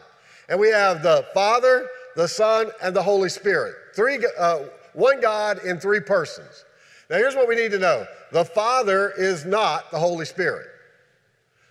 And 0.48 0.60
we 0.60 0.70
have 0.70 1.04
the 1.04 1.26
Father, 1.34 1.88
the 2.16 2.28
Son, 2.28 2.72
and 2.82 2.96
the 2.96 3.04
Holy 3.04 3.30
Spirit. 3.30 3.76
Three, 3.94 4.26
uh, 4.40 4.60
one 4.94 5.20
God 5.20 5.60
in 5.66 5.78
three 5.78 6.00
persons. 6.00 6.64
Now, 7.10 7.18
here's 7.18 7.36
what 7.36 7.50
we 7.50 7.56
need 7.56 7.72
to 7.72 7.80
know 7.80 8.06
the 8.32 8.46
Father 8.46 9.12
is 9.18 9.46
not 9.46 9.92
the 9.92 10.00
Holy 10.00 10.26
Spirit. 10.26 10.68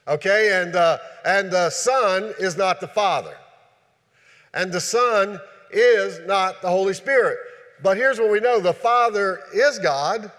Okay? 0.07 0.61
And, 0.61 0.77
uh, 0.77 0.99
and 1.25 1.51
the 1.51 1.71
Son 1.71 2.35
is 2.39 2.59
not 2.59 2.81
the 2.81 2.89
Father 2.89 3.35
and 4.55 4.73
the 4.73 4.81
Son 4.81 5.41
is 5.71 6.21
not 6.27 6.63
the 6.63 6.69
Holy 6.69 6.95
Spirit. 6.95 7.39
But 7.83 7.97
here's 7.97 8.19
what 8.19 8.31
we 8.31 8.41
know 8.41 8.61
the 8.61 8.73
Father 8.73 9.41
is 9.55 9.79
God, 9.79 10.31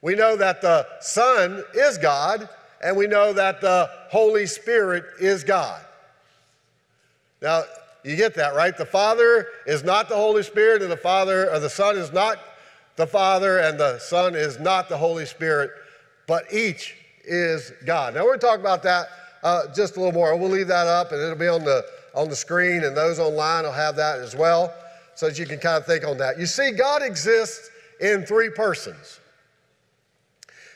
we 0.00 0.14
know 0.14 0.36
that 0.36 0.60
the 0.60 0.86
Son 1.00 1.62
is 1.74 1.98
God, 1.98 2.48
and 2.82 2.96
we 2.96 3.06
know 3.06 3.32
that 3.32 3.60
the 3.60 3.88
Holy 4.10 4.46
Spirit 4.46 5.04
is 5.20 5.44
God. 5.44 5.84
Now, 7.40 7.62
you 8.04 8.16
get 8.16 8.34
that, 8.34 8.54
right? 8.56 8.76
The 8.76 8.86
Father 8.86 9.46
is 9.66 9.84
not 9.84 10.08
the 10.08 10.16
Holy 10.16 10.42
Spirit, 10.42 10.82
and 10.82 10.90
the 10.90 10.96
Father 10.96 11.52
or 11.52 11.60
the 11.60 11.70
Son 11.70 11.96
is 11.96 12.12
not 12.12 12.38
the 12.96 13.06
Father 13.06 13.58
and 13.58 13.78
the 13.78 13.98
Son 13.98 14.34
is 14.34 14.58
not 14.58 14.88
the 14.88 14.96
Holy 14.96 15.26
Spirit, 15.26 15.70
but 16.26 16.44
each 16.52 16.96
is 17.24 17.72
God. 17.84 18.14
Now 18.14 18.20
we're 18.20 18.36
going 18.36 18.40
to 18.40 18.46
talk 18.46 18.60
about 18.60 18.82
that 18.82 19.08
uh, 19.42 19.72
just 19.74 19.96
a 19.96 20.00
little 20.00 20.12
more. 20.12 20.36
We'll 20.36 20.50
leave 20.50 20.68
that 20.68 20.86
up 20.86 21.12
and 21.12 21.20
it'll 21.20 21.36
be 21.36 21.48
on 21.48 21.64
the, 21.64 21.84
on 22.14 22.28
the 22.28 22.36
screen, 22.36 22.84
and 22.84 22.96
those 22.96 23.18
online 23.18 23.64
will 23.64 23.72
have 23.72 23.96
that 23.96 24.20
as 24.20 24.36
well 24.36 24.72
so 25.14 25.28
that 25.28 25.38
you 25.38 25.46
can 25.46 25.58
kind 25.58 25.76
of 25.76 25.86
think 25.86 26.04
on 26.04 26.18
that. 26.18 26.38
You 26.38 26.46
see, 26.46 26.72
God 26.72 27.02
exists 27.02 27.70
in 28.00 28.24
three 28.24 28.50
persons. 28.50 29.20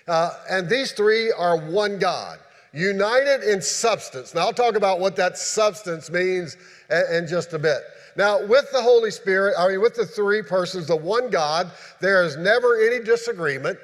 Uh, 0.08 0.30
and 0.48 0.68
these 0.68 0.92
three 0.92 1.32
are 1.32 1.56
one 1.56 1.98
God, 1.98 2.38
united 2.72 3.42
in 3.42 3.60
substance. 3.60 4.34
Now, 4.34 4.42
I'll 4.42 4.52
talk 4.52 4.76
about 4.76 5.00
what 5.00 5.16
that 5.16 5.36
substance 5.36 6.10
means 6.10 6.56
in, 6.90 7.02
in 7.12 7.26
just 7.26 7.52
a 7.52 7.58
bit. 7.58 7.82
Now, 8.16 8.44
with 8.46 8.70
the 8.72 8.80
Holy 8.80 9.10
Spirit, 9.10 9.54
I 9.58 9.68
mean, 9.68 9.80
with 9.80 9.94
the 9.94 10.06
three 10.06 10.42
persons, 10.42 10.86
the 10.86 10.96
one 10.96 11.28
God, 11.28 11.70
there 12.00 12.24
is 12.24 12.36
never 12.36 12.80
any 12.80 13.04
disagreement 13.04 13.78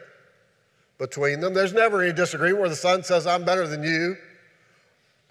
between 0.98 1.40
them. 1.40 1.52
There's 1.52 1.72
never 1.72 2.02
any 2.02 2.12
disagreement 2.12 2.60
where 2.60 2.68
the 2.68 2.76
Son 2.76 3.02
says, 3.02 3.26
I'm 3.26 3.44
better 3.44 3.66
than 3.66 3.82
you. 3.82 4.16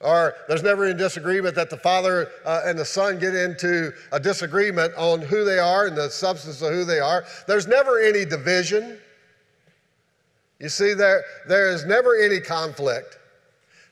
Or 0.02 0.34
there's 0.48 0.64
never 0.64 0.86
any 0.86 0.98
disagreement 0.98 1.56
that 1.56 1.70
the 1.70 1.78
Father 1.78 2.30
uh, 2.44 2.62
and 2.66 2.78
the 2.78 2.86
Son 2.86 3.20
get 3.20 3.36
into 3.36 3.94
a 4.12 4.20
disagreement 4.20 4.94
on 4.96 5.22
who 5.22 5.46
they 5.46 5.60
are 5.60 5.86
and 5.88 5.96
the 5.96 6.10
substance 6.10 6.62
of 6.62 6.72
who 6.72 6.84
they 6.84 7.00
are. 7.00 7.24
There's 7.48 7.68
never 7.68 8.00
any 8.00 8.26
division. 8.26 8.98
You 10.60 10.70
see, 10.70 10.94
there, 10.94 11.24
there 11.48 11.70
is 11.70 11.86
never 11.86 12.16
any 12.20 12.40
conflict. 12.40 13.20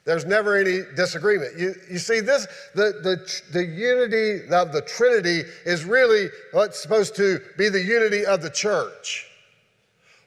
There's 0.05 0.25
never 0.25 0.57
any 0.57 0.81
disagreement. 0.95 1.59
You, 1.59 1.75
you 1.91 1.99
see, 1.99 2.21
this 2.21 2.47
the, 2.73 2.93
the, 3.03 3.41
the 3.51 3.63
unity 3.63 4.51
of 4.51 4.73
the 4.73 4.81
Trinity 4.81 5.43
is 5.65 5.85
really 5.85 6.29
what's 6.51 6.81
supposed 6.81 7.15
to 7.17 7.39
be 7.57 7.69
the 7.69 7.81
unity 7.81 8.25
of 8.25 8.41
the 8.41 8.49
church 8.49 9.28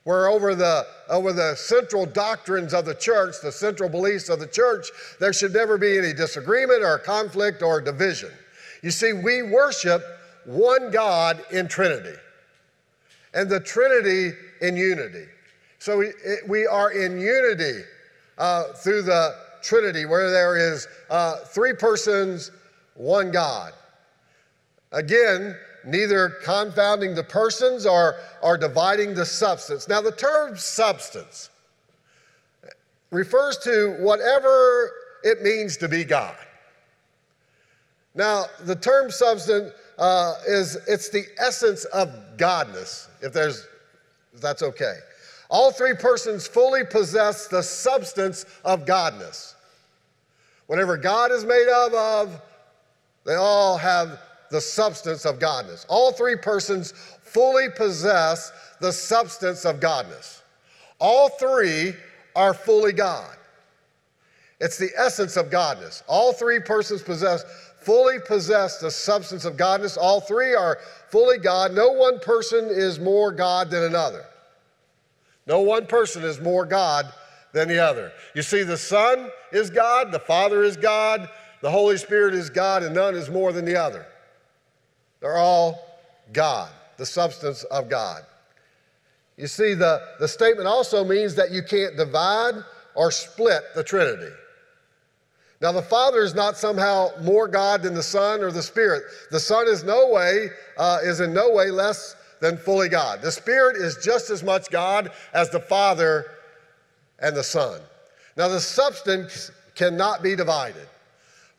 where 0.05 0.29
over 0.29 0.55
the, 0.55 0.87
over 1.09 1.33
the 1.33 1.55
central 1.55 2.07
doctrines 2.07 2.75
of 2.75 2.85
the 2.85 2.95
church, 2.95 3.37
the 3.43 3.53
central 3.53 3.89
beliefs 3.89 4.29
of 4.29 4.41
the 4.41 4.47
church, 4.47 4.89
there 5.21 5.33
should 5.33 5.53
never 5.53 5.79
be 5.79 5.99
any 5.99 6.13
disagreement 6.13 6.83
or 6.83 6.99
conflict 6.99 7.63
or 7.63 7.81
division. 7.81 8.31
You 8.83 8.91
see, 8.91 9.13
we 9.13 9.43
worship 9.43 10.03
one 10.45 10.91
God 10.91 11.45
in 11.53 11.69
Trinity, 11.69 12.19
and 13.33 13.49
the 13.49 13.61
Trinity 13.61 14.37
in 14.61 14.77
unity. 14.77 15.27
So 15.79 15.99
we, 15.99 16.13
we 16.49 16.67
are 16.67 16.91
in 16.91 17.21
unity 17.21 17.83
uh, 18.39 18.73
through 18.75 19.03
the 19.03 19.37
Trinity, 19.63 20.05
where 20.05 20.31
there 20.31 20.57
is 20.57 20.89
uh, 21.11 21.37
three 21.47 21.75
persons, 21.75 22.51
one 22.95 23.31
God. 23.31 23.73
Again, 24.91 25.57
neither 25.85 26.31
confounding 26.45 27.15
the 27.15 27.25
persons 27.25 27.87
or, 27.87 28.17
or 28.43 28.57
dividing 28.57 29.15
the 29.15 29.27
substance. 29.27 29.89
Now, 29.89 30.01
the 30.01 30.13
term 30.13 30.57
substance 30.57 31.51
refers 33.11 33.59
to 33.59 33.97
whatever 34.01 34.91
it 35.23 35.43
means 35.43 35.77
to 35.79 35.89
be 35.89 36.05
God. 36.05 36.37
Now, 38.15 38.47
the 38.61 38.77
term 38.77 39.11
substance 39.11 39.73
uh, 39.99 40.35
is 40.47 40.77
it's 40.87 41.09
the 41.09 41.25
essence 41.39 41.85
of 41.87 42.11
godness, 42.37 43.09
if 43.21 43.33
there's 43.33 43.67
if 44.35 44.41
that's 44.41 44.63
okay. 44.63 44.97
All 45.49 45.71
three 45.71 45.95
persons 45.95 46.47
fully 46.47 46.85
possess 46.85 47.47
the 47.47 47.63
substance 47.63 48.47
of 48.65 48.87
godness. 48.87 49.55
Whatever 50.67 50.97
God 50.97 51.31
is 51.31 51.45
made 51.45 51.69
of, 51.69 51.93
of 51.93 52.41
they 53.25 53.35
all 53.35 53.77
have 53.77 54.19
the 54.53 54.61
substance 54.61 55.25
of 55.25 55.39
godness. 55.39 55.87
All 55.89 56.13
three 56.13 56.37
persons 56.37 56.93
fully 56.93 57.69
possess 57.75 58.53
the 58.81 58.93
substance 58.93 59.65
of 59.65 59.81
godness. 59.81 60.43
All 61.01 61.31
three 61.31 61.95
are 62.37 62.55
fully 62.55 62.93
God. 62.93 63.35
It's 64.61 64.79
the 64.79 64.91
essence 64.97 65.37
of 65.37 65.47
godness. 65.47 66.03
All 66.07 66.33
three 66.33 66.61
persons 66.61 67.03
possess 67.03 67.45
fully 67.81 68.19
possess 68.21 68.79
the 68.79 68.91
substance 68.91 69.45
of 69.45 69.57
godness. 69.57 69.99
All 70.01 70.21
three 70.21 70.55
are 70.55 70.79
fully 71.09 71.39
God. 71.39 71.73
No 71.73 71.91
one 71.91 72.21
person 72.21 72.67
is 72.71 73.01
more 73.01 73.33
God 73.33 73.71
than 73.71 73.83
another. 73.83 74.25
No 75.49 75.63
one 75.63 75.87
person 75.87 76.23
is 76.23 76.41
more 76.41 76.65
God 76.65 77.07
than 77.53 77.67
the 77.67 77.81
other. 77.81 78.13
You 78.37 78.43
see, 78.43 78.63
the 78.63 78.77
Son 78.77 79.31
is 79.51 79.69
God, 79.69 80.13
the 80.13 80.21
Father 80.21 80.63
is 80.63 80.77
God, 80.77 81.29
the 81.61 81.71
Holy 81.71 81.97
Spirit 81.97 82.35
is 82.35 82.51
God, 82.51 82.85
and 82.85 82.95
none 82.95 83.17
is 83.17 83.29
more 83.29 83.53
than 83.53 83.65
the 83.65 83.77
other. 83.77 84.07
They're 85.23 85.39
all 85.39 85.87
God, 86.33 86.71
the 86.99 87.07
substance 87.07 87.63
of 87.65 87.89
God. 87.89 88.23
You 89.37 89.47
see, 89.47 89.75
the, 89.75 90.03
the 90.21 90.29
statement 90.29 90.67
also 90.67 91.05
means 91.05 91.37
that 91.37 91.53
you 91.53 91.63
can't 91.63 91.97
divide 91.97 92.55
or 92.95 93.11
split 93.11 93.63
the 93.75 93.85
Trinity. 93.85 94.33
Now, 95.63 95.71
the 95.71 95.81
Father 95.81 96.23
is 96.23 96.35
not 96.35 96.57
somehow 96.57 97.11
more 97.23 97.47
God 97.47 97.83
than 97.83 97.95
the 97.95 98.03
Son 98.03 98.43
or 98.43 98.51
the 98.51 98.63
Spirit. 98.63 99.05
The 99.31 99.39
Son 99.39 99.69
is 99.69 99.85
no 99.85 100.09
way 100.09 100.49
uh, 100.77 100.99
is 101.05 101.21
in 101.21 101.33
no 101.33 101.51
way 101.51 101.71
less 101.71 102.17
than 102.41 102.57
fully 102.57 102.89
God. 102.89 103.23
The 103.23 103.31
Spirit 103.31 103.77
is 103.77 103.97
just 104.05 104.29
as 104.29 104.43
much 104.43 104.71
God 104.71 105.13
as 105.33 105.51
the 105.51 105.61
Father 105.61 106.27
and 107.21 107.37
the 107.37 107.45
Son. 107.45 107.81
Now, 108.37 108.49
the 108.49 108.59
substance 108.59 109.53
cannot 109.77 110.21
be 110.21 110.35
divided. 110.35 110.89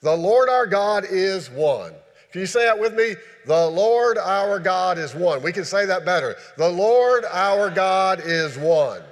The 0.02 0.16
Lord 0.16 0.50
our 0.50 0.68
God 0.68 1.06
is 1.10 1.50
one. 1.50 1.94
Can 2.34 2.42
you 2.42 2.48
say 2.48 2.66
that 2.66 2.80
with 2.80 2.96
me? 2.96 3.16
The 3.46 3.68
Lord 3.68 4.18
our 4.18 4.60
God 4.60 4.98
is 4.98 5.14
one. 5.14 5.44
We 5.44 5.54
can 5.54 5.66
say 5.66 5.86
that 5.86 6.04
better. 6.04 6.36
The 6.58 6.68
Lord 6.68 7.26
our 7.26 7.70
God 7.70 8.22
is 8.26 8.58
one. 8.58 9.04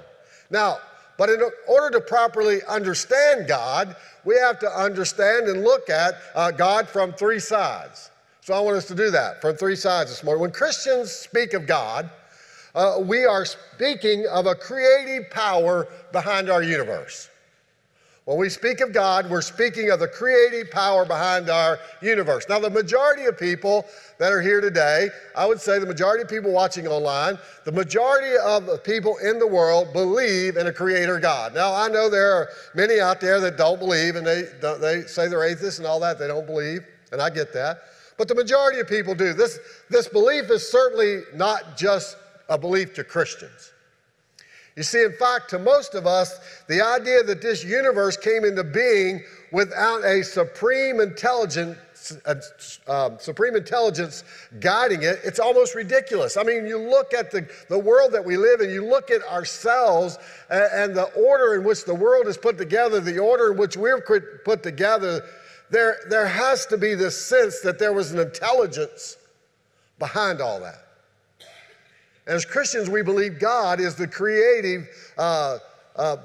Now, 0.50 0.78
but 1.16 1.30
in 1.30 1.40
order 1.68 2.00
to 2.00 2.04
properly 2.04 2.64
understand 2.68 3.46
God, 3.46 3.94
we 4.24 4.36
have 4.38 4.58
to 4.58 4.68
understand 4.68 5.46
and 5.46 5.62
look 5.62 5.88
at 5.88 6.14
uh, 6.34 6.50
God 6.50 6.88
from 6.88 7.12
three 7.12 7.38
sides. 7.38 8.10
So 8.40 8.54
I 8.54 8.60
want 8.60 8.76
us 8.76 8.86
to 8.86 8.94
do 8.96 9.08
that 9.12 9.40
from 9.40 9.54
three 9.56 9.76
sides 9.76 10.10
this 10.10 10.24
morning. 10.24 10.42
When 10.42 10.50
Christians 10.50 11.12
speak 11.12 11.54
of 11.54 11.64
God, 11.64 12.10
uh, 12.74 12.98
we 13.00 13.24
are 13.24 13.44
speaking 13.44 14.26
of 14.32 14.46
a 14.46 14.56
creative 14.56 15.30
power 15.30 15.86
behind 16.10 16.50
our 16.50 16.64
universe. 16.64 17.30
When 18.24 18.38
we 18.38 18.48
speak 18.50 18.80
of 18.80 18.92
God, 18.92 19.28
we're 19.28 19.42
speaking 19.42 19.90
of 19.90 19.98
the 19.98 20.06
creative 20.06 20.70
power 20.70 21.04
behind 21.04 21.50
our 21.50 21.80
universe. 22.00 22.46
Now, 22.48 22.60
the 22.60 22.70
majority 22.70 23.24
of 23.24 23.36
people 23.36 23.84
that 24.18 24.32
are 24.32 24.40
here 24.40 24.60
today, 24.60 25.08
I 25.34 25.44
would 25.44 25.60
say 25.60 25.80
the 25.80 25.86
majority 25.86 26.22
of 26.22 26.28
people 26.28 26.52
watching 26.52 26.86
online, 26.86 27.36
the 27.64 27.72
majority 27.72 28.36
of 28.44 28.84
people 28.84 29.16
in 29.18 29.40
the 29.40 29.46
world 29.46 29.92
believe 29.92 30.56
in 30.56 30.68
a 30.68 30.72
creator 30.72 31.18
God. 31.18 31.52
Now, 31.52 31.74
I 31.74 31.88
know 31.88 32.08
there 32.08 32.32
are 32.32 32.48
many 32.76 33.00
out 33.00 33.20
there 33.20 33.40
that 33.40 33.56
don't 33.56 33.80
believe 33.80 34.14
and 34.14 34.24
they, 34.24 34.42
they 34.80 35.02
say 35.08 35.26
they're 35.26 35.42
atheists 35.42 35.78
and 35.78 35.86
all 35.86 35.98
that, 35.98 36.20
they 36.20 36.28
don't 36.28 36.46
believe, 36.46 36.86
and 37.10 37.20
I 37.20 37.28
get 37.28 37.52
that. 37.54 37.80
But 38.18 38.28
the 38.28 38.36
majority 38.36 38.78
of 38.78 38.86
people 38.86 39.16
do. 39.16 39.32
This, 39.32 39.58
this 39.90 40.06
belief 40.06 40.48
is 40.48 40.70
certainly 40.70 41.22
not 41.34 41.76
just 41.76 42.16
a 42.48 42.56
belief 42.56 42.94
to 42.94 43.02
Christians. 43.02 43.71
You 44.76 44.82
see, 44.82 45.02
in 45.02 45.12
fact, 45.12 45.50
to 45.50 45.58
most 45.58 45.94
of 45.94 46.06
us, 46.06 46.38
the 46.66 46.80
idea 46.80 47.22
that 47.24 47.42
this 47.42 47.62
universe 47.62 48.16
came 48.16 48.44
into 48.44 48.64
being 48.64 49.22
without 49.50 50.02
a 50.02 50.24
supreme 50.24 50.98
intelligence, 50.98 52.16
uh, 52.24 52.34
um, 52.88 53.18
supreme 53.20 53.54
intelligence 53.54 54.24
guiding 54.60 55.02
it, 55.02 55.20
it's 55.24 55.38
almost 55.38 55.74
ridiculous. 55.74 56.38
I 56.38 56.42
mean, 56.42 56.66
you 56.66 56.78
look 56.78 57.12
at 57.12 57.30
the, 57.30 57.46
the 57.68 57.78
world 57.78 58.12
that 58.12 58.24
we 58.24 58.38
live 58.38 58.62
in, 58.62 58.70
you 58.70 58.86
look 58.86 59.10
at 59.10 59.22
ourselves 59.24 60.18
and, 60.48 60.64
and 60.72 60.96
the 60.96 61.04
order 61.12 61.54
in 61.54 61.64
which 61.64 61.84
the 61.84 61.94
world 61.94 62.26
is 62.26 62.38
put 62.38 62.56
together, 62.56 62.98
the 62.98 63.18
order 63.18 63.52
in 63.52 63.58
which 63.58 63.76
we're 63.76 64.00
put 64.00 64.62
together, 64.62 65.22
there, 65.70 65.98
there 66.08 66.26
has 66.26 66.64
to 66.66 66.78
be 66.78 66.94
this 66.94 67.26
sense 67.26 67.60
that 67.60 67.78
there 67.78 67.92
was 67.92 68.12
an 68.12 68.20
intelligence 68.20 69.18
behind 69.98 70.40
all 70.40 70.60
that. 70.60 70.86
As 72.26 72.44
Christians, 72.44 72.88
we 72.88 73.02
believe 73.02 73.38
God 73.38 73.80
is 73.80 73.94
the 73.94 74.06
creative 74.06 74.88
uh, 75.18 75.58
uh, 75.96 76.16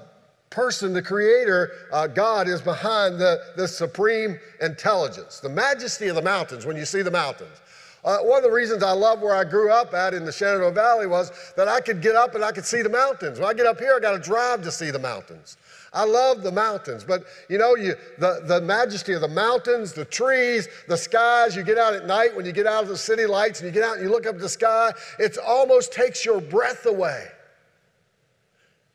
person, 0.49 0.93
the 0.93 1.01
creator. 1.01 1.71
Uh, 1.91 2.07
God 2.07 2.47
is 2.47 2.61
behind 2.61 3.19
the, 3.19 3.41
the 3.55 3.67
supreme 3.67 4.39
intelligence, 4.61 5.39
the 5.39 5.49
majesty 5.49 6.07
of 6.07 6.15
the 6.15 6.21
mountains 6.21 6.65
when 6.65 6.77
you 6.77 6.85
see 6.85 7.01
the 7.01 7.11
mountains. 7.11 7.61
Uh, 8.05 8.19
one 8.19 8.37
of 8.37 8.43
the 8.43 8.51
reasons 8.51 8.83
I 8.83 8.91
love 8.91 9.21
where 9.21 9.35
I 9.35 9.43
grew 9.43 9.71
up 9.71 9.93
at 9.93 10.13
in 10.13 10.23
the 10.23 10.31
Shenandoah 10.31 10.71
Valley 10.71 11.07
was 11.07 11.31
that 11.57 11.67
I 11.67 11.81
could 11.81 12.01
get 12.01 12.15
up 12.15 12.35
and 12.35 12.43
I 12.43 12.51
could 12.51 12.65
see 12.65 12.81
the 12.81 12.89
mountains. 12.89 13.39
When 13.39 13.49
I 13.49 13.53
get 13.53 13.65
up 13.65 13.79
here, 13.79 13.95
I 13.97 13.99
got 13.99 14.11
to 14.11 14.19
drive 14.19 14.61
to 14.63 14.71
see 14.71 14.91
the 14.91 14.99
mountains. 14.99 15.57
I 15.97 16.03
love 16.03 16.43
the 16.43 16.51
mountains, 16.51 17.03
but 17.03 17.23
you 17.49 17.57
know, 17.57 17.75
you, 17.75 17.95
the, 18.19 18.43
the 18.45 18.61
majesty 18.61 19.13
of 19.13 19.21
the 19.21 19.27
mountains, 19.27 19.93
the 19.93 20.05
trees, 20.05 20.67
the 20.87 20.95
skies, 20.95 21.55
you 21.55 21.63
get 21.63 21.79
out 21.79 21.95
at 21.95 22.05
night 22.05 22.35
when 22.35 22.45
you 22.45 22.51
get 22.51 22.67
out 22.67 22.83
of 22.83 22.89
the 22.89 22.97
city 22.97 23.25
lights 23.25 23.61
and 23.61 23.67
you 23.67 23.73
get 23.73 23.83
out 23.83 23.95
and 23.95 24.03
you 24.03 24.11
look 24.11 24.27
up 24.27 24.35
at 24.35 24.41
the 24.41 24.47
sky, 24.47 24.93
it 25.17 25.39
almost 25.39 25.91
takes 25.91 26.23
your 26.23 26.39
breath 26.39 26.85
away. 26.85 27.25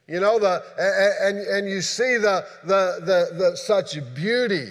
You 0.07 0.21
know, 0.21 0.39
the, 0.39 0.63
and, 1.23 1.39
and 1.39 1.69
you 1.69 1.81
see 1.81 2.19
the, 2.19 2.47
the, 2.63 3.01
the, 3.01 3.37
the, 3.37 3.57
such 3.57 3.99
beauty. 4.15 4.69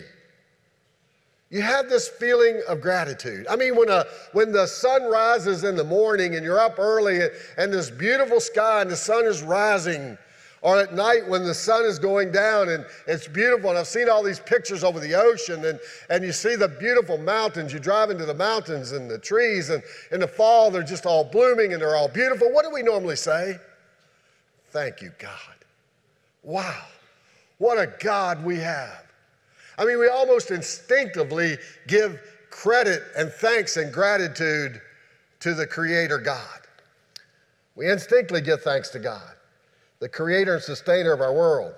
you 1.50 1.62
have 1.62 1.90
this 1.90 2.08
feeling 2.08 2.62
of 2.70 2.80
gratitude. 2.80 3.46
I 3.50 3.58
mean, 3.58 3.76
when, 3.76 3.90
a, 3.90 4.06
when 4.32 4.54
the 4.54 4.68
sun 4.68 5.04
rises 5.12 5.66
in 5.66 5.76
the 5.76 5.84
morning 5.84 6.36
and 6.36 6.46
you're 6.46 6.62
up 6.62 6.80
early 6.80 7.20
and, 7.20 7.32
and 7.58 7.74
this 7.74 7.90
beautiful 7.90 8.40
sky 8.40 8.82
and 8.82 8.90
the 8.90 8.96
sun 8.96 9.26
is 9.26 9.44
rising, 9.44 10.18
or 10.62 10.80
at 10.80 10.94
night 10.94 11.27
when 11.27 11.44
the 11.44 11.53
sun 11.53 11.86
is 11.86 11.98
going 11.98 12.32
down 12.32 12.70
and 12.70 12.86
it's 13.08 13.27
beautiful. 13.27 13.72
And 13.72 13.80
I've 13.80 13.88
seen 13.88 14.10
all 14.10 14.22
these 14.22 14.39
pictures 14.39 14.84
over 14.84 15.00
the 15.00 15.15
ocean, 15.15 15.65
and, 15.65 15.80
and 16.10 16.24
you 16.24 16.32
see 16.32 16.56
the 16.56 16.68
beautiful 16.68 17.18
mountains. 17.18 17.74
You 17.74 17.80
drive 17.80 18.12
into 18.12 18.25
the 18.25 18.34
mountains 18.34 18.91
and 18.91 19.10
the 19.10 19.18
trees, 19.18 19.70
and 19.70 19.82
in 20.12 20.20
the 20.20 20.27
fall, 20.27 20.70
they're 20.70 20.84
just 20.84 21.06
all 21.06 21.24
blooming 21.24 21.74
and 21.74 21.82
they're 21.82 21.96
all 21.96 22.10
beautiful. 22.10 22.51
What 22.51 22.63
do 22.63 22.72
we 22.72 22.84
normally 22.84 23.15
say? 23.15 23.58
Thank 24.70 25.01
you, 25.01 25.12
God. 25.20 25.32
Wow, 26.44 26.86
what 27.58 27.77
a 27.77 27.94
God 28.00 28.44
we 28.44 28.58
have. 28.58 29.03
I 29.77 29.86
mean, 29.86 30.00
we 30.00 30.08
almost 30.08 30.51
instinctively 30.51 31.58
give 31.88 32.20
credit 32.50 33.01
and 33.18 33.32
thanks 33.32 33.77
and 33.77 33.91
gratitude 33.91 34.80
to 35.39 35.53
the 35.53 35.65
Creator 35.65 36.20
God. 36.20 36.60
We 37.75 37.89
instinctively 37.89 38.41
give 38.41 38.62
thanks 38.62 38.89
to 38.89 39.00
God, 39.00 39.34
the 40.01 40.10
Creator 40.10 40.55
and 40.55 40.63
Sustainer 40.63 41.13
of 41.13 41.22
our 41.22 41.34
world. 41.34 41.74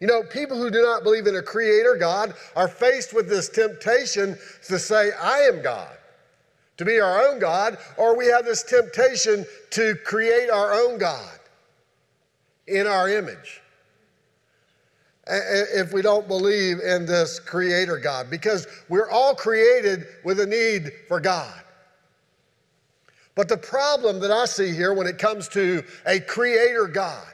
You 0.00 0.06
know, 0.06 0.22
people 0.22 0.56
who 0.56 0.70
do 0.70 0.80
not 0.80 1.02
believe 1.02 1.26
in 1.26 1.36
a 1.36 1.42
Creator 1.42 1.96
God 1.96 2.32
are 2.56 2.68
faced 2.68 3.12
with 3.12 3.28
this 3.28 3.50
temptation 3.50 4.38
to 4.68 4.78
say, 4.78 5.10
I 5.20 5.40
am 5.40 5.60
God, 5.60 5.94
to 6.78 6.84
be 6.84 7.00
our 7.00 7.26
own 7.26 7.40
God, 7.40 7.76
or 7.98 8.16
we 8.16 8.26
have 8.28 8.44
this 8.44 8.62
temptation 8.62 9.44
to 9.70 9.96
create 10.06 10.48
our 10.48 10.72
own 10.72 10.98
God 10.98 11.38
in 12.68 12.86
our 12.86 13.10
image 13.10 13.60
if 15.30 15.92
we 15.92 16.00
don't 16.00 16.26
believe 16.26 16.78
in 16.80 17.04
this 17.04 17.38
creator 17.38 17.98
God 17.98 18.30
because 18.30 18.66
we're 18.88 19.10
all 19.10 19.34
created 19.34 20.06
with 20.24 20.40
a 20.40 20.46
need 20.46 20.90
for 21.06 21.20
God. 21.20 21.52
But 23.34 23.48
the 23.48 23.58
problem 23.58 24.20
that 24.20 24.30
I 24.30 24.46
see 24.46 24.72
here 24.72 24.94
when 24.94 25.06
it 25.06 25.18
comes 25.18 25.48
to 25.48 25.84
a 26.06 26.18
creator 26.18 26.86
God, 26.86 27.26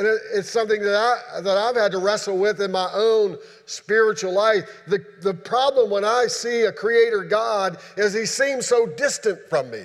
and 0.00 0.18
it's 0.32 0.48
something 0.48 0.80
that, 0.80 0.94
I, 0.94 1.40
that 1.42 1.56
I've 1.58 1.76
had 1.76 1.92
to 1.92 1.98
wrestle 1.98 2.38
with 2.38 2.60
in 2.60 2.72
my 2.72 2.90
own 2.94 3.36
spiritual 3.66 4.32
life. 4.32 4.64
The, 4.86 5.04
the 5.20 5.34
problem 5.34 5.90
when 5.90 6.04
I 6.04 6.26
see 6.26 6.62
a 6.62 6.72
creator 6.72 7.22
God 7.22 7.76
is 7.98 8.14
he 8.14 8.24
seems 8.24 8.66
so 8.66 8.86
distant 8.86 9.38
from 9.50 9.70
me. 9.70 9.84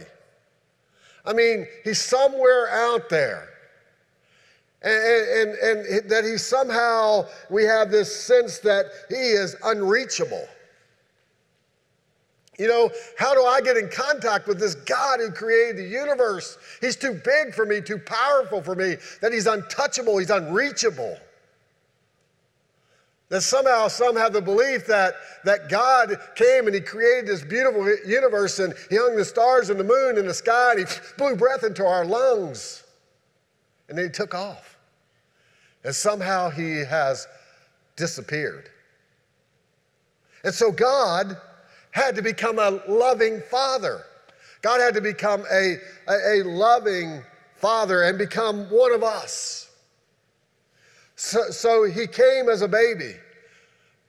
I 1.25 1.33
mean, 1.33 1.67
he's 1.83 1.99
somewhere 1.99 2.69
out 2.69 3.09
there 3.09 3.49
and, 4.85 5.49
and, 5.49 5.85
and 5.85 6.09
that 6.09 6.23
he 6.23 6.37
somehow, 6.37 7.25
we 7.49 7.63
have 7.63 7.89
this 7.89 8.15
sense 8.15 8.59
that 8.59 8.85
he 9.09 9.15
is 9.15 9.55
unreachable. 9.63 10.47
You 12.57 12.67
know, 12.67 12.89
how 13.17 13.33
do 13.33 13.43
I 13.43 13.59
get 13.59 13.75
in 13.75 13.89
contact 13.89 14.47
with 14.47 14.59
this 14.59 14.75
God 14.75 15.19
who 15.19 15.31
created 15.31 15.77
the 15.77 15.87
universe? 15.87 16.57
He's 16.79 16.95
too 16.95 17.13
big 17.13 17.53
for 17.53 17.65
me, 17.65 17.81
too 17.81 17.97
powerful 17.97 18.61
for 18.61 18.75
me, 18.75 18.95
that 19.21 19.33
he's 19.33 19.47
untouchable, 19.47 20.17
he's 20.17 20.29
unreachable. 20.29 21.17
That 23.29 23.41
somehow 23.41 23.87
some 23.87 24.15
have 24.15 24.33
the 24.33 24.41
belief 24.41 24.85
that, 24.87 25.15
that 25.43 25.67
God 25.67 26.15
came 26.35 26.67
and 26.67 26.75
he 26.75 26.79
created 26.79 27.27
this 27.27 27.43
beautiful 27.43 27.83
universe 28.07 28.59
and 28.59 28.73
he 28.89 28.97
hung 28.97 29.15
the 29.15 29.25
stars 29.25 29.69
and 29.69 29.79
the 29.79 29.83
moon 29.83 30.17
in 30.17 30.27
the 30.27 30.33
sky 30.33 30.73
and 30.73 30.87
he 30.87 30.95
blew 31.17 31.35
breath 31.35 31.63
into 31.63 31.85
our 31.85 32.05
lungs. 32.05 32.83
And 33.89 33.97
then 33.97 34.05
he 34.05 34.11
took 34.11 34.33
off 34.33 34.77
and 35.83 35.93
somehow 35.93 36.49
he 36.49 36.79
has 36.85 37.27
disappeared. 37.95 38.69
And 40.43 40.53
so 40.53 40.71
God 40.71 41.35
had 41.95 42.13
to 42.13 42.21
become 42.21 42.59
a 42.59 42.81
loving 42.89 43.41
father. 43.49 44.03
God 44.61 44.81
had 44.81 44.93
to 44.95 45.01
become 45.01 45.45
a, 45.49 45.77
a, 46.09 46.41
a 46.41 46.43
loving 46.43 47.23
father 47.55 48.03
and 48.03 48.17
become 48.17 48.69
one 48.69 48.91
of 48.91 49.01
us. 49.01 49.71
So, 51.15 51.51
so 51.51 51.85
he 51.85 52.05
came 52.05 52.49
as 52.49 52.61
a 52.61 52.67
baby 52.67 53.15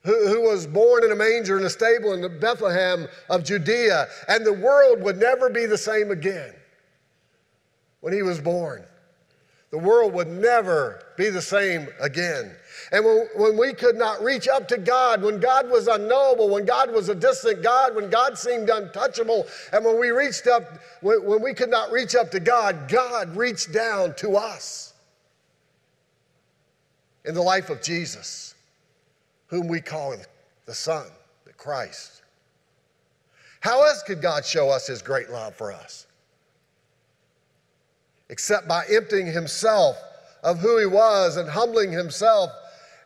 who, 0.02 0.26
who 0.26 0.40
was 0.42 0.66
born 0.66 1.04
in 1.04 1.12
a 1.12 1.14
manger 1.14 1.58
in 1.58 1.64
a 1.64 1.70
stable 1.70 2.12
in 2.12 2.40
Bethlehem 2.40 3.06
of 3.30 3.44
Judea, 3.44 4.08
and 4.26 4.44
the 4.44 4.52
world 4.52 5.00
would 5.02 5.18
never 5.18 5.48
be 5.48 5.66
the 5.66 5.78
same 5.78 6.10
again 6.10 6.54
when 8.00 8.12
he 8.12 8.22
was 8.22 8.40
born 8.40 8.84
the 9.76 9.82
world 9.82 10.14
would 10.14 10.28
never 10.28 11.04
be 11.18 11.28
the 11.28 11.42
same 11.42 11.86
again. 12.00 12.50
And 12.92 13.04
when, 13.04 13.28
when, 13.36 13.58
we 13.58 13.74
could 13.74 13.96
not 13.96 14.22
reach 14.22 14.48
up 14.48 14.66
to 14.68 14.78
God, 14.78 15.20
when 15.20 15.38
God 15.38 15.68
was 15.68 15.86
unknowable, 15.86 16.48
when 16.48 16.64
God 16.64 16.90
was 16.90 17.10
a 17.10 17.14
distant 17.14 17.62
God, 17.62 17.94
when 17.94 18.08
God 18.08 18.38
seemed 18.38 18.70
untouchable, 18.70 19.46
and 19.74 19.84
when 19.84 20.00
we 20.00 20.12
reached 20.12 20.46
up, 20.46 20.62
when, 21.02 21.22
when 21.26 21.42
we 21.42 21.52
could 21.52 21.68
not 21.68 21.92
reach 21.92 22.14
up 22.14 22.30
to 22.30 22.40
God, 22.40 22.88
God 22.88 23.36
reached 23.36 23.70
down 23.70 24.14
to 24.14 24.38
us 24.38 24.94
in 27.26 27.34
the 27.34 27.42
life 27.42 27.68
of 27.68 27.82
Jesus, 27.82 28.54
whom 29.48 29.68
we 29.68 29.82
call 29.82 30.14
the 30.64 30.74
Son, 30.74 31.04
the 31.44 31.52
Christ. 31.52 32.22
How 33.60 33.84
else 33.84 34.02
could 34.04 34.22
God 34.22 34.42
show 34.42 34.70
us 34.70 34.86
his 34.86 35.02
great 35.02 35.28
love 35.28 35.54
for 35.54 35.70
us? 35.70 36.05
Except 38.28 38.66
by 38.66 38.84
emptying 38.90 39.26
himself 39.26 39.96
of 40.42 40.58
who 40.58 40.78
he 40.78 40.86
was 40.86 41.36
and 41.36 41.48
humbling 41.48 41.92
himself 41.92 42.50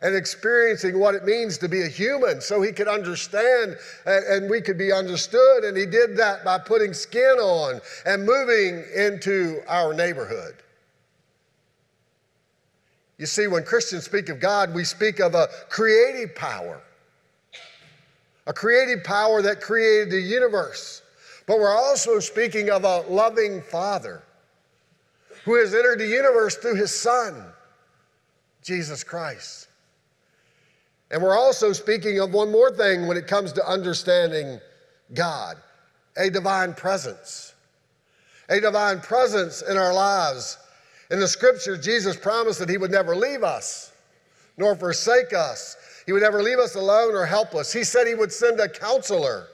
and 0.01 0.15
experiencing 0.15 0.97
what 0.99 1.13
it 1.13 1.25
means 1.25 1.57
to 1.59 1.69
be 1.69 1.83
a 1.83 1.87
human 1.87 2.41
so 2.41 2.61
he 2.61 2.71
could 2.71 2.87
understand 2.87 3.77
and, 4.05 4.49
we 4.49 4.59
could 4.59 4.77
be 4.77 4.91
understood. 4.91 5.63
And 5.63 5.77
he 5.77 5.85
did 5.85 6.17
that 6.17 6.43
by 6.43 6.57
putting 6.57 6.93
skin 6.93 7.37
on 7.39 7.79
and 8.05 8.25
moving 8.25 8.83
into 8.95 9.61
our 9.67 9.93
neighborhood. 9.93 10.55
You 13.19 13.27
see, 13.27 13.45
when 13.45 13.63
Christians 13.63 14.05
speak 14.05 14.29
of 14.29 14.39
God, 14.39 14.73
we 14.73 14.83
speak 14.83 15.19
of 15.19 15.35
a 15.35 15.47
creative 15.69 16.33
power, 16.33 16.81
a 18.47 18.53
creative 18.53 19.03
power 19.03 19.43
that 19.43 19.61
created 19.61 20.09
the 20.09 20.19
universe. 20.19 21.03
But 21.45 21.59
we're 21.59 21.77
also 21.77 22.19
speaking 22.19 22.71
of 22.71 22.83
a 22.83 23.01
loving 23.01 23.61
Father 23.61 24.23
who 25.45 25.55
has 25.55 25.73
entered 25.73 25.99
the 25.99 26.07
universe 26.07 26.55
through 26.55 26.75
his 26.75 26.93
Son, 26.93 27.45
Jesus 28.63 29.03
Christ. 29.03 29.67
And 31.09 31.21
we're 31.21 31.37
also 31.37 31.73
speaking 31.73 32.19
of 32.19 32.33
one 32.33 32.51
more 32.51 32.71
thing 32.71 33.07
when 33.07 33.17
it 33.17 33.27
comes 33.27 33.51
to 33.53 33.67
understanding 33.67 34.59
God 35.13 35.57
a 36.17 36.29
divine 36.29 36.73
presence. 36.73 37.53
A 38.49 38.59
divine 38.59 38.99
presence 38.99 39.61
in 39.61 39.77
our 39.77 39.93
lives. 39.93 40.57
In 41.09 41.19
the 41.19 41.27
scripture, 41.27 41.77
Jesus 41.77 42.17
promised 42.17 42.59
that 42.59 42.69
he 42.69 42.77
would 42.77 42.91
never 42.91 43.15
leave 43.15 43.43
us 43.43 43.91
nor 44.57 44.75
forsake 44.75 45.33
us. 45.33 45.75
He 46.05 46.11
would 46.11 46.21
never 46.21 46.41
leave 46.41 46.59
us 46.59 46.75
alone 46.75 47.13
or 47.15 47.25
helpless. 47.25 47.71
He 47.73 47.83
said 47.83 48.07
he 48.07 48.15
would 48.15 48.31
send 48.31 48.59
a 48.59 48.69
counselor, 48.69 49.47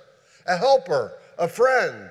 a 0.45 0.57
helper, 0.57 1.13
a 1.37 1.47
friend. 1.47 2.09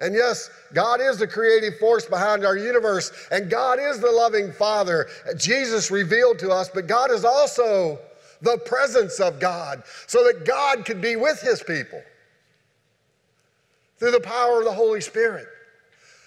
And 0.00 0.14
yes, 0.14 0.50
God 0.72 1.00
is 1.00 1.18
the 1.18 1.26
creative 1.26 1.78
force 1.78 2.04
behind 2.04 2.44
our 2.44 2.56
universe, 2.56 3.12
and 3.30 3.48
God 3.48 3.78
is 3.78 4.00
the 4.00 4.10
loving 4.10 4.52
Father. 4.52 5.06
Jesus 5.36 5.90
revealed 5.90 6.38
to 6.40 6.50
us, 6.50 6.68
but 6.68 6.88
God 6.88 7.12
is 7.12 7.24
also 7.24 7.98
the 8.42 8.58
presence 8.66 9.20
of 9.20 9.38
God 9.38 9.84
so 10.06 10.24
that 10.24 10.44
God 10.44 10.84
could 10.84 11.00
be 11.00 11.16
with 11.16 11.40
his 11.40 11.62
people 11.62 12.02
through 13.98 14.10
the 14.10 14.20
power 14.20 14.58
of 14.58 14.64
the 14.64 14.72
Holy 14.72 15.00
Spirit, 15.00 15.46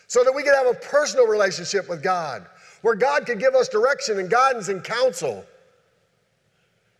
so 0.08 0.24
that 0.24 0.34
we 0.34 0.44
could 0.44 0.56
have 0.56 0.68
a 0.68 0.74
personal 0.74 1.28
relationship 1.28 1.90
with 1.90 2.02
God 2.02 2.46
where 2.82 2.96
God 2.96 3.26
could 3.26 3.40
give 3.40 3.54
us 3.54 3.68
direction 3.68 4.20
and 4.20 4.30
guidance 4.30 4.70
and 4.70 4.82
counsel. 4.82 5.46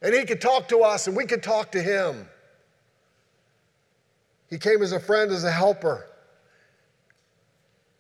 And 0.02 0.14
he 0.14 0.26
could 0.26 0.42
talk 0.42 0.68
to 0.68 0.80
us 0.80 1.08
and 1.08 1.16
we 1.16 1.26
could 1.26 1.42
talk 1.42 1.72
to 1.72 1.82
him. 1.82 2.28
He 4.50 4.58
came 4.58 4.82
as 4.82 4.92
a 4.92 5.00
friend, 5.00 5.32
as 5.32 5.46
a 5.46 5.52
helper 5.52 6.06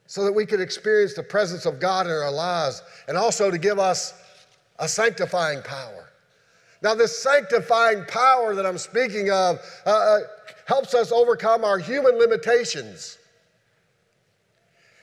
so 0.08 0.24
that 0.24 0.32
we 0.32 0.46
could 0.46 0.62
experience 0.62 1.14
the 1.14 1.24
presence 1.24 1.66
of 1.66 1.80
God 1.80 2.08
in 2.08 2.14
our 2.14 2.32
lives 2.32 2.82
and 3.08 3.18
also 3.18 3.52
to 3.52 3.58
give 3.58 3.78
us 3.78 4.14
a 4.80 4.88
sanctifying 4.88 5.62
power. 5.62 6.10
Now, 6.82 6.96
this 6.96 7.18
sanctifying 7.18 8.06
power 8.06 8.56
that 8.56 8.66
I'm 8.66 8.78
speaking 8.78 9.32
of 9.32 9.60
uh, 9.86 9.90
uh, 9.90 10.20
helps 10.66 10.94
us 10.94 11.12
overcome 11.12 11.64
our 11.64 11.78
human 11.78 12.18
limitations 12.18 13.18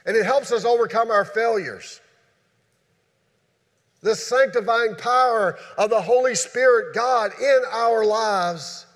and 0.06 0.16
it 0.16 0.24
helps 0.24 0.52
us 0.52 0.64
overcome 0.64 1.10
our 1.10 1.24
failures. 1.24 2.00
This 4.02 4.24
sanctifying 4.24 4.96
power 4.96 5.56
of 5.78 5.88
the 5.88 6.00
Holy 6.00 6.34
Spirit, 6.34 6.94
God, 6.94 7.32
in 7.40 7.62
our 7.72 8.04
lives 8.04 8.86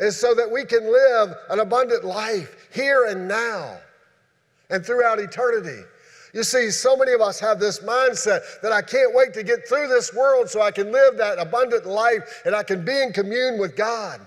is 0.00 0.16
so 0.18 0.34
that 0.34 0.50
we 0.50 0.64
can 0.64 0.90
live 0.90 1.34
an 1.50 1.60
abundant 1.60 2.04
life 2.04 2.68
here 2.72 3.04
and 3.04 3.28
now 3.28 3.78
and 4.70 4.84
throughout 4.84 5.18
eternity. 5.18 5.82
You 6.32 6.42
see, 6.42 6.70
so 6.70 6.96
many 6.96 7.12
of 7.12 7.20
us 7.20 7.38
have 7.38 7.60
this 7.60 7.78
mindset 7.80 8.60
that 8.62 8.72
I 8.72 8.82
can't 8.82 9.14
wait 9.14 9.32
to 9.34 9.44
get 9.44 9.68
through 9.68 9.86
this 9.86 10.12
world 10.12 10.50
so 10.50 10.60
I 10.60 10.72
can 10.72 10.90
live 10.90 11.16
that 11.18 11.38
abundant 11.38 11.86
life 11.86 12.42
and 12.44 12.56
I 12.56 12.64
can 12.64 12.84
be 12.84 13.02
in 13.02 13.12
commune 13.12 13.58
with 13.58 13.76
God. 13.76 14.20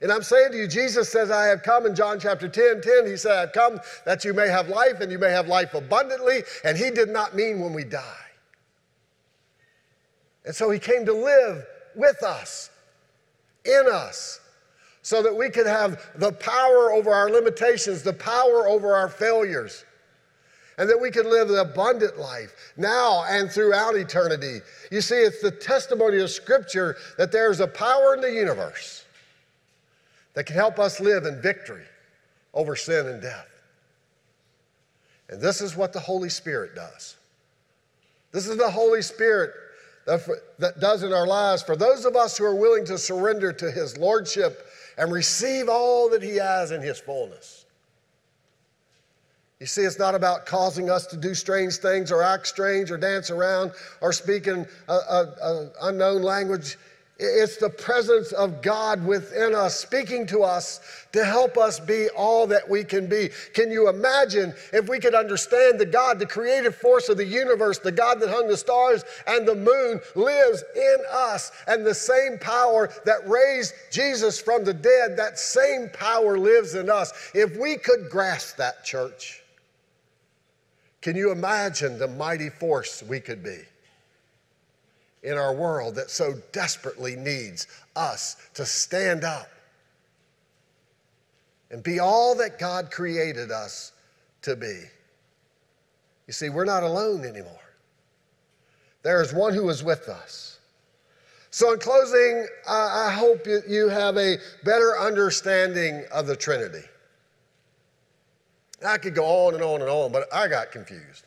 And 0.00 0.12
I'm 0.12 0.22
saying 0.22 0.52
to 0.52 0.56
you, 0.56 0.68
Jesus 0.68 1.08
says, 1.08 1.32
I 1.32 1.46
have 1.46 1.64
come 1.64 1.84
in 1.84 1.96
John 1.96 2.20
chapter 2.20 2.48
10 2.48 2.80
10. 2.80 3.06
He 3.06 3.16
said, 3.16 3.32
I've 3.32 3.52
come 3.52 3.80
that 4.06 4.24
you 4.24 4.32
may 4.32 4.46
have 4.46 4.68
life 4.68 5.00
and 5.00 5.10
you 5.10 5.18
may 5.18 5.30
have 5.30 5.48
life 5.48 5.74
abundantly. 5.74 6.42
And 6.64 6.78
he 6.78 6.90
did 6.90 7.08
not 7.08 7.34
mean 7.34 7.60
when 7.60 7.74
we 7.74 7.82
die. 7.82 8.26
And 10.44 10.54
so 10.54 10.70
he 10.70 10.78
came 10.78 11.04
to 11.04 11.12
live 11.12 11.64
with 11.96 12.22
us, 12.22 12.70
in 13.64 13.84
us, 13.90 14.40
so 15.08 15.22
that 15.22 15.34
we 15.34 15.48
could 15.48 15.66
have 15.66 16.06
the 16.16 16.30
power 16.32 16.92
over 16.92 17.10
our 17.10 17.30
limitations, 17.30 18.02
the 18.02 18.12
power 18.12 18.68
over 18.68 18.94
our 18.94 19.08
failures, 19.08 19.86
and 20.76 20.86
that 20.86 21.00
we 21.00 21.10
could 21.10 21.24
live 21.24 21.48
an 21.48 21.56
abundant 21.56 22.18
life 22.18 22.74
now 22.76 23.24
and 23.26 23.50
throughout 23.50 23.96
eternity. 23.96 24.58
You 24.92 25.00
see, 25.00 25.14
it's 25.14 25.40
the 25.40 25.50
testimony 25.50 26.18
of 26.18 26.28
Scripture 26.28 26.96
that 27.16 27.32
there's 27.32 27.60
a 27.60 27.66
power 27.66 28.16
in 28.16 28.20
the 28.20 28.30
universe 28.30 29.06
that 30.34 30.44
can 30.44 30.56
help 30.56 30.78
us 30.78 31.00
live 31.00 31.24
in 31.24 31.40
victory 31.40 31.86
over 32.52 32.76
sin 32.76 33.06
and 33.06 33.22
death. 33.22 33.48
And 35.30 35.40
this 35.40 35.62
is 35.62 35.74
what 35.74 35.94
the 35.94 36.00
Holy 36.00 36.28
Spirit 36.28 36.74
does. 36.74 37.16
This 38.32 38.46
is 38.46 38.58
the 38.58 38.70
Holy 38.70 39.00
Spirit 39.00 39.52
that 40.04 40.20
that 40.58 40.80
does 40.80 41.02
in 41.02 41.14
our 41.14 41.26
lives 41.26 41.62
for 41.62 41.76
those 41.76 42.04
of 42.04 42.14
us 42.14 42.36
who 42.36 42.44
are 42.44 42.54
willing 42.54 42.84
to 42.84 42.98
surrender 42.98 43.54
to 43.54 43.70
His 43.70 43.96
Lordship 43.96 44.66
and 44.98 45.12
receive 45.12 45.68
all 45.68 46.10
that 46.10 46.22
He 46.22 46.36
has 46.36 46.72
in 46.72 46.82
His 46.82 46.98
fullness. 46.98 47.64
You 49.60 49.66
see, 49.66 49.82
it's 49.82 49.98
not 49.98 50.14
about 50.14 50.46
causing 50.46 50.88
us 50.90 51.06
to 51.06 51.16
do 51.16 51.34
strange 51.34 51.76
things 51.78 52.12
or 52.12 52.22
act 52.22 52.46
strange 52.46 52.90
or 52.90 52.96
dance 52.96 53.30
around 53.30 53.72
or 54.00 54.12
speak 54.12 54.46
in 54.46 54.66
an 54.88 55.70
unknown 55.82 56.22
language. 56.22 56.76
It's 57.20 57.56
the 57.56 57.70
presence 57.70 58.30
of 58.30 58.62
God 58.62 59.04
within 59.04 59.52
us, 59.52 59.74
speaking 59.74 60.24
to 60.28 60.44
us 60.44 60.80
to 61.10 61.24
help 61.24 61.58
us 61.58 61.80
be 61.80 62.08
all 62.10 62.46
that 62.46 62.68
we 62.68 62.84
can 62.84 63.08
be. 63.08 63.30
Can 63.54 63.72
you 63.72 63.88
imagine 63.88 64.54
if 64.72 64.88
we 64.88 65.00
could 65.00 65.16
understand 65.16 65.80
the 65.80 65.86
God, 65.86 66.20
the 66.20 66.26
creative 66.26 66.76
force 66.76 67.08
of 67.08 67.16
the 67.16 67.26
universe, 67.26 67.80
the 67.80 67.90
God 67.90 68.20
that 68.20 68.28
hung 68.28 68.46
the 68.46 68.56
stars 68.56 69.04
and 69.26 69.48
the 69.48 69.56
moon, 69.56 70.00
lives 70.14 70.62
in 70.76 70.96
us, 71.10 71.50
and 71.66 71.84
the 71.84 71.94
same 71.94 72.38
power 72.38 72.88
that 73.04 73.28
raised 73.28 73.74
Jesus 73.90 74.40
from 74.40 74.62
the 74.62 74.74
dead, 74.74 75.16
that 75.16 75.40
same 75.40 75.90
power 75.92 76.38
lives 76.38 76.76
in 76.76 76.88
us. 76.88 77.12
If 77.34 77.56
we 77.56 77.78
could 77.78 78.10
grasp 78.10 78.58
that, 78.58 78.84
church, 78.84 79.42
can 81.00 81.16
you 81.16 81.32
imagine 81.32 81.98
the 81.98 82.06
mighty 82.06 82.50
force 82.50 83.02
we 83.02 83.18
could 83.18 83.42
be? 83.42 83.58
In 85.22 85.36
our 85.36 85.54
world 85.54 85.94
that 85.96 86.10
so 86.10 86.34
desperately 86.52 87.16
needs 87.16 87.66
us 87.96 88.36
to 88.54 88.64
stand 88.64 89.24
up 89.24 89.48
and 91.70 91.82
be 91.82 91.98
all 91.98 92.34
that 92.36 92.58
God 92.58 92.90
created 92.90 93.50
us 93.50 93.92
to 94.42 94.56
be. 94.56 94.82
You 96.26 96.32
see, 96.32 96.48
we're 96.48 96.64
not 96.64 96.82
alone 96.82 97.24
anymore. 97.24 97.54
There 99.02 99.22
is 99.22 99.32
one 99.32 99.54
who 99.54 99.68
is 99.68 99.82
with 99.82 100.08
us. 100.08 100.58
So, 101.50 101.72
in 101.72 101.78
closing, 101.78 102.46
I 102.68 103.10
hope 103.10 103.46
you 103.46 103.88
have 103.88 104.16
a 104.18 104.36
better 104.64 104.98
understanding 104.98 106.04
of 106.12 106.26
the 106.26 106.36
Trinity. 106.36 106.84
I 108.86 108.98
could 108.98 109.14
go 109.14 109.24
on 109.24 109.54
and 109.54 109.62
on 109.62 109.80
and 109.80 109.90
on, 109.90 110.12
but 110.12 110.32
I 110.32 110.46
got 110.46 110.70
confused. 110.70 111.24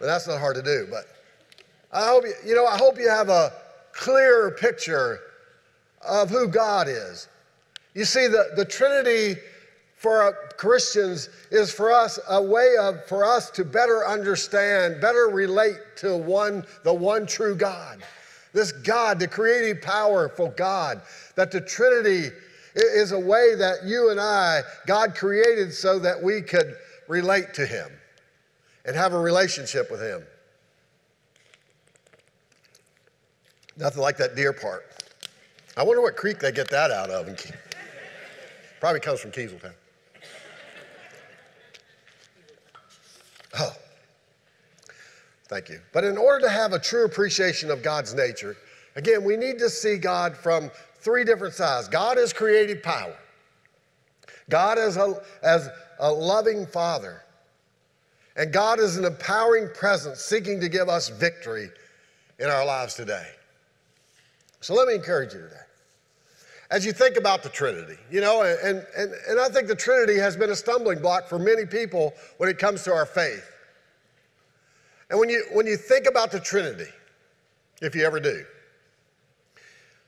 But 0.00 0.06
that's 0.06 0.26
not 0.26 0.40
hard 0.40 0.56
to 0.56 0.62
do. 0.62 0.88
But 0.90 1.06
I 1.96 2.08
hope 2.08 2.24
you, 2.24 2.34
you 2.44 2.54
know, 2.54 2.66
I 2.66 2.76
hope 2.76 2.98
you 2.98 3.08
have 3.08 3.30
a 3.30 3.50
clearer 3.92 4.50
picture 4.50 5.18
of 6.06 6.28
who 6.28 6.46
God 6.46 6.88
is. 6.88 7.26
You 7.94 8.04
see, 8.04 8.26
the, 8.26 8.50
the 8.54 8.66
Trinity 8.66 9.40
for 9.96 10.36
Christians 10.58 11.30
is 11.50 11.72
for 11.72 11.90
us 11.90 12.18
a 12.28 12.42
way 12.42 12.74
of 12.78 13.02
for 13.06 13.24
us 13.24 13.50
to 13.52 13.64
better 13.64 14.06
understand, 14.06 15.00
better 15.00 15.30
relate 15.32 15.78
to 15.96 16.18
one, 16.18 16.66
the 16.84 16.92
one 16.92 17.26
true 17.26 17.56
God. 17.56 18.02
This 18.52 18.72
God, 18.72 19.18
the 19.18 19.26
creative, 19.26 19.80
powerful 19.80 20.48
God, 20.54 21.00
that 21.34 21.50
the 21.50 21.62
Trinity 21.62 22.28
is 22.74 23.12
a 23.12 23.18
way 23.18 23.54
that 23.54 23.84
you 23.86 24.10
and 24.10 24.20
I, 24.20 24.60
God 24.86 25.14
created 25.14 25.72
so 25.72 25.98
that 26.00 26.22
we 26.22 26.42
could 26.42 26.76
relate 27.08 27.54
to 27.54 27.64
Him 27.64 27.88
and 28.84 28.94
have 28.94 29.14
a 29.14 29.18
relationship 29.18 29.90
with 29.90 30.02
Him. 30.02 30.22
Nothing 33.76 34.02
like 34.02 34.16
that 34.16 34.34
deer 34.34 34.52
part. 34.52 34.84
I 35.76 35.82
wonder 35.82 36.00
what 36.00 36.16
creek 36.16 36.38
they 36.38 36.52
get 36.52 36.70
that 36.70 36.90
out 36.90 37.10
of. 37.10 37.28
Probably 38.80 39.00
comes 39.00 39.20
from 39.20 39.30
Keezletown. 39.30 39.74
Oh, 43.58 43.72
thank 45.48 45.68
you. 45.68 45.80
But 45.92 46.04
in 46.04 46.16
order 46.16 46.46
to 46.46 46.50
have 46.50 46.72
a 46.72 46.78
true 46.78 47.04
appreciation 47.04 47.70
of 47.70 47.82
God's 47.82 48.14
nature, 48.14 48.56
again, 48.96 49.24
we 49.24 49.36
need 49.36 49.58
to 49.58 49.70
see 49.70 49.96
God 49.96 50.36
from 50.36 50.70
three 50.96 51.24
different 51.24 51.54
sides. 51.54 51.88
God 51.88 52.18
is 52.18 52.32
creative 52.32 52.82
power. 52.82 53.16
God 54.48 54.78
is 54.78 54.96
a, 54.96 55.22
as 55.42 55.68
a 55.98 56.10
loving 56.10 56.66
father. 56.66 57.22
And 58.36 58.52
God 58.52 58.78
is 58.78 58.96
an 58.96 59.04
empowering 59.04 59.68
presence 59.74 60.20
seeking 60.20 60.60
to 60.60 60.68
give 60.68 60.88
us 60.88 61.08
victory 61.08 61.70
in 62.38 62.48
our 62.48 62.64
lives 62.64 62.94
today. 62.94 63.26
So 64.66 64.74
let 64.74 64.88
me 64.88 64.94
encourage 64.94 65.32
you 65.32 65.42
today. 65.42 65.54
As 66.72 66.84
you 66.84 66.92
think 66.92 67.16
about 67.16 67.44
the 67.44 67.48
Trinity, 67.48 67.98
you 68.10 68.20
know, 68.20 68.42
and, 68.42 68.84
and, 68.98 69.12
and 69.28 69.38
I 69.38 69.48
think 69.48 69.68
the 69.68 69.76
Trinity 69.76 70.18
has 70.18 70.36
been 70.36 70.50
a 70.50 70.56
stumbling 70.56 70.98
block 70.98 71.28
for 71.28 71.38
many 71.38 71.64
people 71.64 72.12
when 72.38 72.48
it 72.48 72.58
comes 72.58 72.82
to 72.82 72.92
our 72.92 73.06
faith. 73.06 73.48
And 75.08 75.20
when 75.20 75.28
you, 75.28 75.44
when 75.52 75.68
you 75.68 75.76
think 75.76 76.08
about 76.08 76.32
the 76.32 76.40
Trinity, 76.40 76.90
if 77.80 77.94
you 77.94 78.04
ever 78.04 78.18
do, 78.18 78.44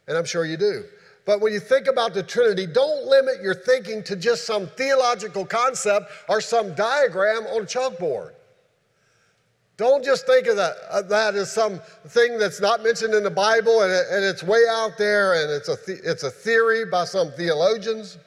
and 0.08 0.18
I'm 0.18 0.24
sure 0.24 0.44
you 0.44 0.56
do, 0.56 0.86
but 1.24 1.40
when 1.40 1.52
you 1.52 1.60
think 1.60 1.86
about 1.86 2.12
the 2.12 2.24
Trinity, 2.24 2.66
don't 2.66 3.06
limit 3.06 3.40
your 3.40 3.54
thinking 3.54 4.02
to 4.02 4.16
just 4.16 4.44
some 4.44 4.66
theological 4.66 5.46
concept 5.46 6.10
or 6.28 6.40
some 6.40 6.74
diagram 6.74 7.46
on 7.46 7.62
a 7.62 7.64
chalkboard. 7.64 8.32
Don't 9.78 10.04
just 10.04 10.26
think 10.26 10.48
of 10.48 10.56
that, 10.56 10.76
of 10.90 11.08
that 11.08 11.36
as 11.36 11.52
something 11.52 12.36
that's 12.36 12.60
not 12.60 12.82
mentioned 12.82 13.14
in 13.14 13.22
the 13.22 13.30
Bible 13.30 13.82
and, 13.82 13.92
and 13.92 14.24
it's 14.24 14.42
way 14.42 14.60
out 14.68 14.98
there 14.98 15.40
and 15.40 15.52
it's 15.52 15.68
a, 15.68 15.76
it's 15.86 16.24
a 16.24 16.30
theory 16.30 16.84
by 16.84 17.04
some 17.04 17.30
theologians. 17.30 18.18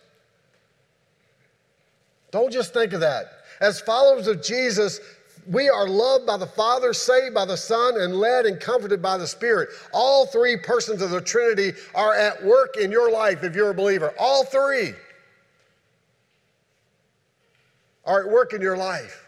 Don't 2.32 2.54
just 2.54 2.74
think 2.74 2.94
of 2.94 3.02
that. 3.02 3.26
As 3.60 3.82
followers 3.82 4.28
of 4.28 4.42
Jesus, 4.42 5.02
we 5.46 5.68
are 5.68 5.90
loved 5.90 6.26
by 6.26 6.38
the 6.38 6.48
Father, 6.48 6.94
saved 6.94 7.36
by 7.36 7.44
the 7.44 7.58
Son, 7.58 8.00
and 8.00 8.16
led 8.16 8.46
and 8.46 8.58
comforted 8.58 9.02
by 9.02 9.18
the 9.18 9.28
Spirit. 9.28 9.70
All 9.92 10.26
three 10.26 10.56
persons 10.56 11.02
of 11.02 11.10
the 11.10 11.20
Trinity 11.20 11.78
are 11.94 12.16
at 12.16 12.42
work 12.46 12.78
in 12.78 12.92
your 12.92 13.12
life 13.12 13.44
if 13.44 13.56
you're 13.56 13.72
a 13.72 13.74
believer. 13.74 14.14
All 14.18 14.46
three 14.46 14.94
are 18.06 18.26
at 18.26 18.32
work 18.32 18.54
in 18.54 18.62
your 18.62 18.78
life. 18.78 19.21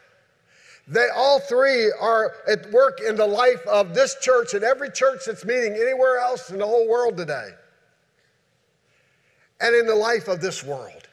They 0.87 1.07
all 1.15 1.39
three 1.39 1.91
are 1.99 2.33
at 2.47 2.69
work 2.71 2.99
in 2.99 3.15
the 3.15 3.25
life 3.25 3.65
of 3.67 3.93
this 3.93 4.15
church 4.19 4.53
and 4.53 4.63
every 4.63 4.91
church 4.91 5.21
that's 5.25 5.45
meeting 5.45 5.73
anywhere 5.73 6.17
else 6.17 6.49
in 6.49 6.59
the 6.59 6.65
whole 6.65 6.89
world 6.89 7.15
today. 7.15 7.49
And 9.61 9.75
in 9.75 9.87
the 9.87 9.95
life 9.95 10.27
of 10.27 10.41
this 10.41 10.63
world. 10.63 11.07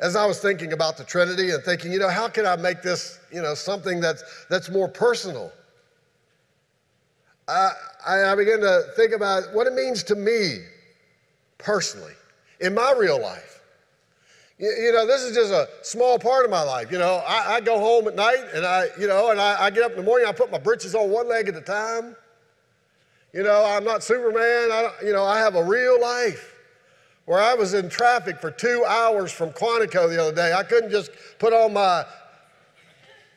As 0.00 0.16
I 0.16 0.24
was 0.24 0.40
thinking 0.40 0.72
about 0.72 0.96
the 0.96 1.04
Trinity 1.04 1.50
and 1.50 1.62
thinking, 1.62 1.92
you 1.92 1.98
know, 1.98 2.08
how 2.08 2.26
can 2.26 2.46
I 2.46 2.56
make 2.56 2.80
this, 2.80 3.18
you 3.30 3.42
know, 3.42 3.52
something 3.52 4.00
that's 4.00 4.24
that's 4.48 4.70
more 4.70 4.88
personal? 4.88 5.52
I, 7.46 7.72
I 8.06 8.34
began 8.34 8.60
to 8.60 8.84
think 8.96 9.12
about 9.12 9.52
what 9.52 9.66
it 9.66 9.74
means 9.74 10.02
to 10.04 10.14
me 10.14 10.60
personally 11.58 12.14
in 12.60 12.74
my 12.74 12.94
real 12.96 13.20
life. 13.20 13.59
You, 14.60 14.68
you, 14.68 14.92
know, 14.92 15.06
this 15.06 15.22
is 15.22 15.34
just 15.34 15.50
a 15.52 15.66
small 15.80 16.18
part 16.18 16.44
of 16.44 16.50
my 16.50 16.62
life. 16.62 16.92
You 16.92 16.98
know, 16.98 17.22
I, 17.26 17.54
I 17.54 17.60
go 17.62 17.78
home 17.78 18.06
at 18.06 18.14
night 18.14 18.44
and 18.54 18.66
I, 18.66 18.88
you 18.98 19.06
know, 19.06 19.30
and 19.30 19.40
I, 19.40 19.64
I, 19.64 19.70
get 19.70 19.84
up 19.84 19.92
in 19.92 19.96
the 19.96 20.02
morning, 20.02 20.28
I 20.28 20.32
put 20.32 20.52
my 20.52 20.58
britches 20.58 20.94
on 20.94 21.08
one 21.10 21.28
leg 21.30 21.48
at 21.48 21.56
a 21.56 21.62
time. 21.62 22.14
You 23.32 23.42
know, 23.42 23.64
I'm 23.64 23.84
not 23.84 24.02
Superman. 24.02 24.70
I, 24.70 24.92
you 25.02 25.14
know, 25.14 25.24
I 25.24 25.38
have 25.38 25.54
a 25.54 25.64
real 25.64 25.98
life 25.98 26.54
where 27.24 27.40
I 27.40 27.54
was 27.54 27.72
in 27.72 27.88
traffic 27.88 28.38
for 28.38 28.50
two 28.50 28.84
hours 28.86 29.32
from 29.32 29.50
Quantico 29.50 30.10
the 30.10 30.20
other 30.20 30.34
day. 30.34 30.52
I 30.52 30.62
couldn't 30.62 30.90
just 30.90 31.10
put 31.38 31.54
on 31.54 31.72
my, 31.72 32.04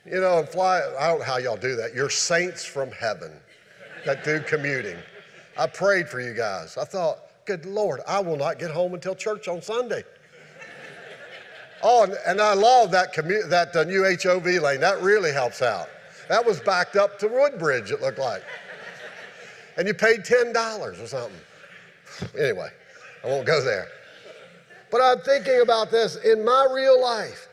you 0.04 0.20
know, 0.20 0.40
and 0.40 0.48
fly. 0.48 0.82
I 0.98 1.08
don't 1.08 1.20
know 1.20 1.24
how 1.24 1.38
y'all 1.38 1.56
do 1.56 1.74
that. 1.76 1.94
You're 1.94 2.10
saints 2.10 2.66
from 2.66 2.92
heaven 2.92 3.32
that 4.04 4.24
do 4.24 4.40
commuting. 4.40 4.98
I 5.56 5.68
prayed 5.68 6.06
for 6.06 6.20
you 6.20 6.34
guys. 6.34 6.76
I 6.76 6.84
thought, 6.84 7.18
good 7.46 7.64
Lord, 7.64 8.02
I 8.06 8.20
will 8.20 8.36
not 8.36 8.58
get 8.58 8.70
home 8.70 8.92
until 8.92 9.14
church 9.14 9.48
on 9.48 9.62
Sunday. 9.62 10.04
Oh, 11.86 12.10
and, 12.26 12.40
I 12.40 12.54
love 12.54 12.90
that, 12.92 13.14
commu- 13.14 13.46
that 13.50 13.76
uh, 13.76 13.84
new 13.84 14.04
HOV 14.04 14.46
lane. 14.62 14.80
That 14.80 15.02
really 15.02 15.32
helps 15.32 15.60
out. 15.60 15.90
That 16.30 16.44
was 16.44 16.58
backed 16.58 16.96
up 16.96 17.18
to 17.18 17.28
Woodbridge, 17.28 17.90
it 17.90 18.00
looked 18.00 18.18
like. 18.18 18.42
And 19.76 19.86
you 19.86 19.92
paid 19.92 20.20
$10 20.20 20.54
or 21.02 21.06
something. 21.06 21.40
Anyway, 22.38 22.70
I 23.22 23.26
won't 23.26 23.46
go 23.46 23.62
there. 23.62 23.88
But 24.90 25.02
I'm 25.02 25.20
thinking 25.20 25.60
about 25.60 25.90
this 25.90 26.16
in 26.24 26.42
my 26.42 26.66
real 26.72 26.98
life. 26.98 27.48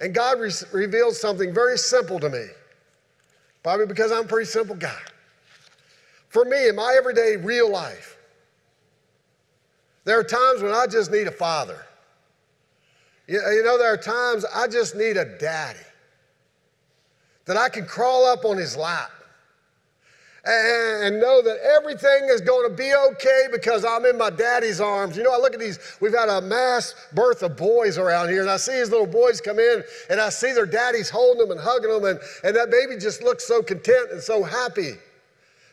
And 0.00 0.12
God 0.12 0.40
re- 0.40 0.50
revealed 0.72 1.14
something 1.14 1.54
very 1.54 1.78
simple 1.78 2.18
to 2.18 2.28
me. 2.28 2.46
Probably 3.62 3.86
because 3.86 4.10
I'm 4.10 4.24
a 4.24 4.28
pretty 4.28 4.50
simple 4.50 4.74
guy. 4.74 4.98
For 6.28 6.44
me, 6.44 6.68
in 6.68 6.74
my 6.74 6.96
everyday 6.98 7.36
real 7.36 7.70
life, 7.70 8.16
there 10.04 10.18
are 10.18 10.24
times 10.24 10.60
when 10.60 10.72
I 10.72 10.86
just 10.90 11.12
need 11.12 11.28
a 11.28 11.32
father. 11.32 11.86
You 13.26 13.62
know, 13.64 13.78
there 13.78 13.92
are 13.92 13.96
times 13.96 14.44
I 14.54 14.68
just 14.68 14.94
need 14.94 15.16
a 15.16 15.24
daddy 15.38 15.78
that 17.46 17.56
I 17.56 17.68
can 17.68 17.86
crawl 17.86 18.26
up 18.26 18.44
on 18.44 18.56
his 18.56 18.76
lap 18.76 19.10
and 20.46 21.20
know 21.20 21.40
that 21.40 21.56
everything 21.78 22.28
is 22.28 22.42
going 22.42 22.68
to 22.68 22.76
be 22.76 22.92
okay 22.94 23.48
because 23.50 23.82
I'm 23.82 24.04
in 24.04 24.18
my 24.18 24.28
daddy's 24.28 24.78
arms. 24.78 25.16
You 25.16 25.22
know, 25.22 25.32
I 25.32 25.38
look 25.38 25.54
at 25.54 25.60
these, 25.60 25.78
we've 26.02 26.12
had 26.12 26.28
a 26.28 26.42
mass 26.42 26.94
birth 27.14 27.42
of 27.42 27.56
boys 27.56 27.96
around 27.96 28.28
here, 28.28 28.42
and 28.42 28.50
I 28.50 28.58
see 28.58 28.72
these 28.72 28.90
little 28.90 29.06
boys 29.06 29.40
come 29.40 29.58
in, 29.58 29.82
and 30.10 30.20
I 30.20 30.28
see 30.28 30.52
their 30.52 30.66
daddies 30.66 31.08
holding 31.08 31.40
them 31.40 31.50
and 31.50 31.60
hugging 31.60 31.90
them, 31.90 32.04
and, 32.04 32.20
and 32.42 32.54
that 32.56 32.70
baby 32.70 33.00
just 33.00 33.22
looks 33.22 33.46
so 33.46 33.62
content 33.62 34.10
and 34.12 34.20
so 34.20 34.42
happy 34.42 34.92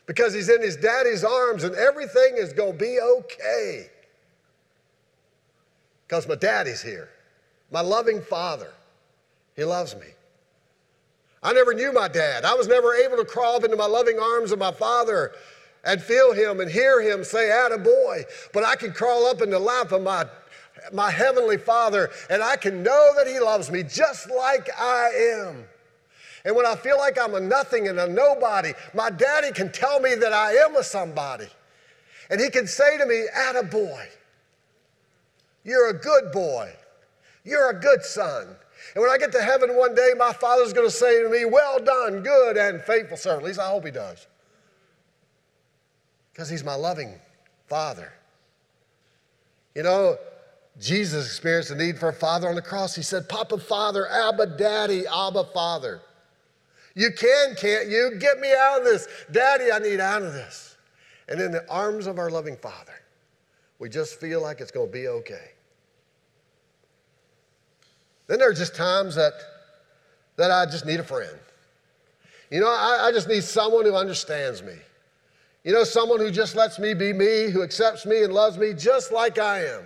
because 0.06 0.32
he's 0.32 0.48
in 0.48 0.62
his 0.62 0.76
daddy's 0.76 1.22
arms, 1.22 1.64
and 1.64 1.74
everything 1.74 2.36
is 2.36 2.54
going 2.54 2.72
to 2.72 2.78
be 2.78 2.98
okay 2.98 3.90
because 6.08 6.26
my 6.26 6.34
daddy's 6.34 6.80
here 6.80 7.10
my 7.72 7.80
loving 7.80 8.20
father. 8.20 8.70
He 9.56 9.64
loves 9.64 9.94
me. 9.96 10.06
I 11.42 11.52
never 11.52 11.74
knew 11.74 11.92
my 11.92 12.06
dad. 12.06 12.44
I 12.44 12.54
was 12.54 12.68
never 12.68 12.94
able 12.94 13.16
to 13.16 13.24
crawl 13.24 13.56
up 13.56 13.64
into 13.64 13.76
my 13.76 13.86
loving 13.86 14.18
arms 14.18 14.52
of 14.52 14.58
my 14.58 14.70
father 14.70 15.32
and 15.84 16.00
feel 16.00 16.32
him 16.32 16.60
and 16.60 16.70
hear 16.70 17.02
him 17.02 17.24
say, 17.24 17.50
boy. 17.82 18.22
But 18.52 18.64
I 18.64 18.76
can 18.76 18.92
crawl 18.92 19.26
up 19.26 19.42
in 19.42 19.50
the 19.50 19.58
lap 19.58 19.90
of 19.90 20.02
my, 20.02 20.24
my 20.92 21.10
heavenly 21.10 21.56
father 21.56 22.10
and 22.30 22.42
I 22.42 22.56
can 22.56 22.82
know 22.82 23.10
that 23.16 23.26
he 23.26 23.40
loves 23.40 23.70
me 23.70 23.82
just 23.82 24.30
like 24.30 24.68
I 24.78 25.08
am. 25.40 25.64
And 26.44 26.54
when 26.54 26.66
I 26.66 26.76
feel 26.76 26.98
like 26.98 27.18
I'm 27.18 27.34
a 27.34 27.40
nothing 27.40 27.88
and 27.88 27.98
a 27.98 28.08
nobody, 28.08 28.72
my 28.94 29.10
daddy 29.10 29.52
can 29.52 29.72
tell 29.72 30.00
me 30.00 30.14
that 30.14 30.32
I 30.32 30.52
am 30.54 30.76
a 30.76 30.82
somebody. 30.82 31.48
And 32.30 32.40
he 32.40 32.50
can 32.50 32.66
say 32.66 32.98
to 32.98 33.06
me, 33.06 33.26
boy, 33.70 34.08
you're 35.64 35.90
a 35.90 35.94
good 35.94 36.32
boy. 36.32 36.72
You're 37.44 37.70
a 37.70 37.80
good 37.80 38.02
son. 38.04 38.56
And 38.94 39.02
when 39.02 39.10
I 39.10 39.18
get 39.18 39.32
to 39.32 39.42
heaven 39.42 39.76
one 39.76 39.94
day, 39.94 40.10
my 40.16 40.32
father's 40.32 40.72
going 40.72 40.86
to 40.86 40.94
say 40.94 41.22
to 41.22 41.28
me, 41.28 41.44
Well 41.44 41.78
done, 41.82 42.22
good 42.22 42.56
and 42.56 42.82
faithful 42.82 43.16
servant. 43.16 43.42
At 43.42 43.48
least 43.48 43.60
I 43.60 43.68
hope 43.68 43.84
he 43.84 43.90
does. 43.90 44.26
Because 46.32 46.48
he's 46.48 46.64
my 46.64 46.74
loving 46.74 47.14
father. 47.68 48.12
You 49.74 49.82
know, 49.82 50.18
Jesus 50.80 51.26
experienced 51.26 51.70
the 51.70 51.76
need 51.76 51.98
for 51.98 52.08
a 52.08 52.12
father 52.12 52.48
on 52.48 52.54
the 52.54 52.62
cross. 52.62 52.94
He 52.94 53.02
said, 53.02 53.28
Papa, 53.28 53.58
Father, 53.58 54.08
Abba, 54.08 54.58
Daddy, 54.58 55.04
Abba, 55.06 55.44
Father. 55.52 56.00
You 56.94 57.10
can, 57.10 57.54
can't 57.54 57.88
you? 57.88 58.16
Get 58.18 58.38
me 58.38 58.52
out 58.52 58.80
of 58.80 58.84
this. 58.84 59.08
Daddy, 59.30 59.72
I 59.72 59.78
need 59.78 60.00
out 60.00 60.22
of 60.22 60.32
this. 60.32 60.76
And 61.28 61.40
in 61.40 61.52
the 61.52 61.68
arms 61.70 62.06
of 62.06 62.18
our 62.18 62.30
loving 62.30 62.56
Father, 62.56 62.92
we 63.78 63.88
just 63.88 64.20
feel 64.20 64.42
like 64.42 64.60
it's 64.60 64.70
going 64.70 64.88
to 64.88 64.92
be 64.92 65.08
okay. 65.08 65.52
Then 68.26 68.38
there 68.38 68.50
are 68.50 68.54
just 68.54 68.74
times 68.74 69.14
that, 69.16 69.32
that 70.36 70.50
I 70.50 70.66
just 70.66 70.86
need 70.86 71.00
a 71.00 71.04
friend. 71.04 71.38
You 72.50 72.60
know, 72.60 72.68
I, 72.68 73.06
I 73.08 73.12
just 73.12 73.28
need 73.28 73.42
someone 73.42 73.84
who 73.84 73.94
understands 73.94 74.62
me. 74.62 74.74
You 75.64 75.72
know, 75.72 75.84
someone 75.84 76.18
who 76.18 76.30
just 76.30 76.56
lets 76.56 76.78
me 76.78 76.92
be 76.92 77.12
me, 77.12 77.50
who 77.50 77.62
accepts 77.62 78.04
me 78.04 78.24
and 78.24 78.32
loves 78.32 78.58
me 78.58 78.74
just 78.74 79.12
like 79.12 79.38
I 79.38 79.64
am. 79.64 79.84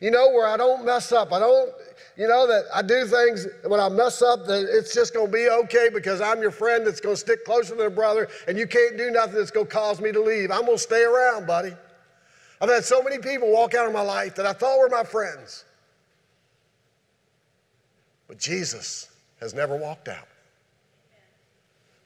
You 0.00 0.10
know, 0.10 0.28
where 0.30 0.46
I 0.46 0.56
don't 0.56 0.84
mess 0.84 1.12
up. 1.12 1.32
I 1.32 1.38
don't, 1.38 1.70
you 2.16 2.28
know, 2.28 2.46
that 2.46 2.64
I 2.74 2.82
do 2.82 3.06
things 3.06 3.46
when 3.66 3.80
I 3.80 3.88
mess 3.88 4.22
up 4.22 4.44
that 4.46 4.66
it's 4.68 4.92
just 4.92 5.14
going 5.14 5.26
to 5.26 5.32
be 5.32 5.48
okay 5.48 5.88
because 5.92 6.20
I'm 6.20 6.40
your 6.42 6.50
friend 6.50 6.86
that's 6.86 7.00
going 7.00 7.14
to 7.14 7.20
stick 7.20 7.44
closer 7.44 7.74
than 7.74 7.86
a 7.86 7.90
brother 7.90 8.28
and 8.48 8.58
you 8.58 8.66
can't 8.66 8.98
do 8.98 9.10
nothing 9.10 9.36
that's 9.36 9.50
going 9.50 9.66
to 9.66 9.72
cause 9.72 10.00
me 10.00 10.12
to 10.12 10.20
leave. 10.20 10.50
I'm 10.50 10.66
going 10.66 10.76
to 10.76 10.82
stay 10.82 11.04
around, 11.04 11.46
buddy. 11.46 11.72
I've 12.60 12.68
had 12.68 12.84
so 12.84 13.02
many 13.02 13.18
people 13.18 13.50
walk 13.52 13.74
out 13.74 13.86
of 13.86 13.92
my 13.92 14.02
life 14.02 14.34
that 14.34 14.46
I 14.46 14.52
thought 14.52 14.78
were 14.78 14.88
my 14.88 15.04
friends. 15.04 15.64
But 18.34 18.40
Jesus 18.40 19.10
has 19.38 19.54
never 19.54 19.76
walked 19.76 20.08
out. 20.08 20.26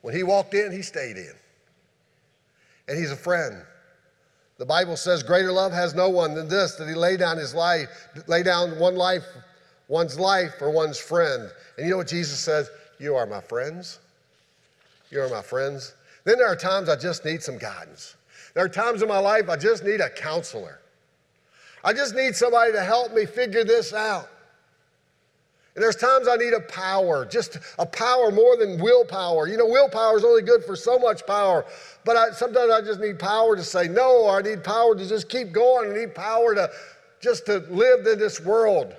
When 0.02 0.14
he 0.14 0.22
walked 0.22 0.52
in, 0.52 0.70
he 0.70 0.82
stayed 0.82 1.16
in. 1.16 1.32
And 2.86 2.98
he's 2.98 3.10
a 3.10 3.16
friend. 3.16 3.62
The 4.58 4.66
Bible 4.66 4.94
says, 4.98 5.22
Greater 5.22 5.50
love 5.50 5.72
has 5.72 5.94
no 5.94 6.10
one 6.10 6.34
than 6.34 6.46
this, 6.46 6.74
that 6.74 6.86
he 6.86 6.92
lay 6.92 7.16
down 7.16 7.38
his 7.38 7.54
life, 7.54 7.88
lay 8.26 8.42
down 8.42 8.78
one 8.78 8.94
life, 8.94 9.24
one's 9.88 10.18
life 10.18 10.52
for 10.58 10.70
one's 10.70 10.98
friend. 10.98 11.50
And 11.78 11.86
you 11.86 11.92
know 11.92 11.96
what 11.96 12.08
Jesus 12.08 12.38
says? 12.38 12.68
You 13.00 13.16
are 13.16 13.24
my 13.24 13.40
friends. 13.40 13.98
You 15.10 15.22
are 15.22 15.30
my 15.30 15.40
friends. 15.40 15.94
Then 16.24 16.36
there 16.36 16.48
are 16.48 16.56
times 16.56 16.90
I 16.90 16.96
just 16.96 17.24
need 17.24 17.42
some 17.42 17.56
guidance. 17.56 18.16
There 18.52 18.62
are 18.66 18.68
times 18.68 19.00
in 19.00 19.08
my 19.08 19.18
life 19.18 19.48
I 19.48 19.56
just 19.56 19.82
need 19.82 20.02
a 20.02 20.10
counselor. 20.10 20.80
I 21.82 21.94
just 21.94 22.14
need 22.14 22.36
somebody 22.36 22.72
to 22.72 22.82
help 22.82 23.14
me 23.14 23.24
figure 23.24 23.64
this 23.64 23.94
out. 23.94 24.28
And 25.78 25.84
there's 25.84 25.94
times 25.94 26.26
I 26.26 26.34
need 26.34 26.54
a 26.54 26.60
power, 26.62 27.24
just 27.24 27.56
a 27.78 27.86
power 27.86 28.32
more 28.32 28.56
than 28.56 28.82
willpower. 28.82 29.46
You 29.46 29.56
know, 29.56 29.66
willpower 29.66 30.16
is 30.16 30.24
only 30.24 30.42
good 30.42 30.64
for 30.64 30.74
so 30.74 30.98
much 30.98 31.24
power, 31.24 31.64
but 32.04 32.16
I, 32.16 32.32
sometimes 32.32 32.72
I 32.72 32.80
just 32.80 32.98
need 32.98 33.20
power 33.20 33.54
to 33.54 33.62
say 33.62 33.86
no, 33.86 34.24
or 34.24 34.40
I 34.40 34.42
need 34.42 34.64
power 34.64 34.96
to 34.96 35.08
just 35.08 35.28
keep 35.28 35.52
going. 35.52 35.92
I 35.92 36.00
need 36.00 36.16
power 36.16 36.56
to 36.56 36.68
just 37.20 37.46
to 37.46 37.58
live 37.70 38.08
in 38.08 38.18
this 38.18 38.40
world. 38.40 38.92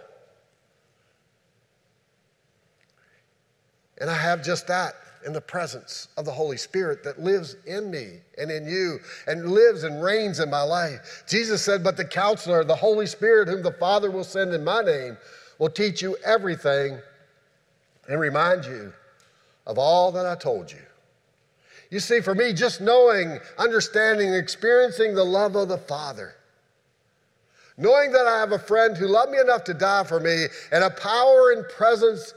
And 3.97 4.09
I 4.09 4.15
have 4.15 4.41
just 4.41 4.65
that 4.67 4.93
in 5.25 5.33
the 5.33 5.41
presence 5.41 6.07
of 6.15 6.23
the 6.23 6.31
Holy 6.31 6.55
Spirit 6.55 7.03
that 7.03 7.21
lives 7.21 7.57
in 7.67 7.91
me 7.91 8.21
and 8.37 8.49
in 8.49 8.65
you 8.65 8.99
and 9.27 9.51
lives 9.51 9.83
and 9.83 10.01
reigns 10.01 10.39
in 10.39 10.49
my 10.49 10.63
life. 10.63 11.25
Jesus 11.27 11.61
said, 11.61 11.83
But 11.83 11.97
the 11.97 12.05
counselor, 12.05 12.63
the 12.63 12.73
Holy 12.73 13.05
Spirit, 13.05 13.49
whom 13.49 13.63
the 13.63 13.73
Father 13.73 14.09
will 14.09 14.23
send 14.23 14.53
in 14.53 14.63
my 14.63 14.81
name, 14.81 15.17
will 15.59 15.69
teach 15.69 16.01
you 16.01 16.17
everything 16.25 16.97
and 18.07 18.19
remind 18.19 18.65
you 18.65 18.91
of 19.67 19.77
all 19.77 20.11
that 20.13 20.25
I 20.25 20.35
told 20.35 20.71
you. 20.71 20.79
You 21.91 21.99
see, 21.99 22.21
for 22.21 22.33
me, 22.33 22.53
just 22.53 22.81
knowing, 22.81 23.39
understanding, 23.57 24.33
experiencing 24.33 25.13
the 25.13 25.23
love 25.23 25.55
of 25.55 25.69
the 25.69 25.77
Father, 25.77 26.35
knowing 27.77 28.11
that 28.11 28.27
I 28.27 28.39
have 28.39 28.51
a 28.51 28.59
friend 28.59 28.97
who 28.97 29.07
loved 29.07 29.31
me 29.31 29.39
enough 29.39 29.63
to 29.65 29.73
die 29.73 30.03
for 30.03 30.19
me, 30.19 30.45
and 30.71 30.83
a 30.83 30.89
power 30.89 31.51
and 31.51 31.67
presence 31.69 32.33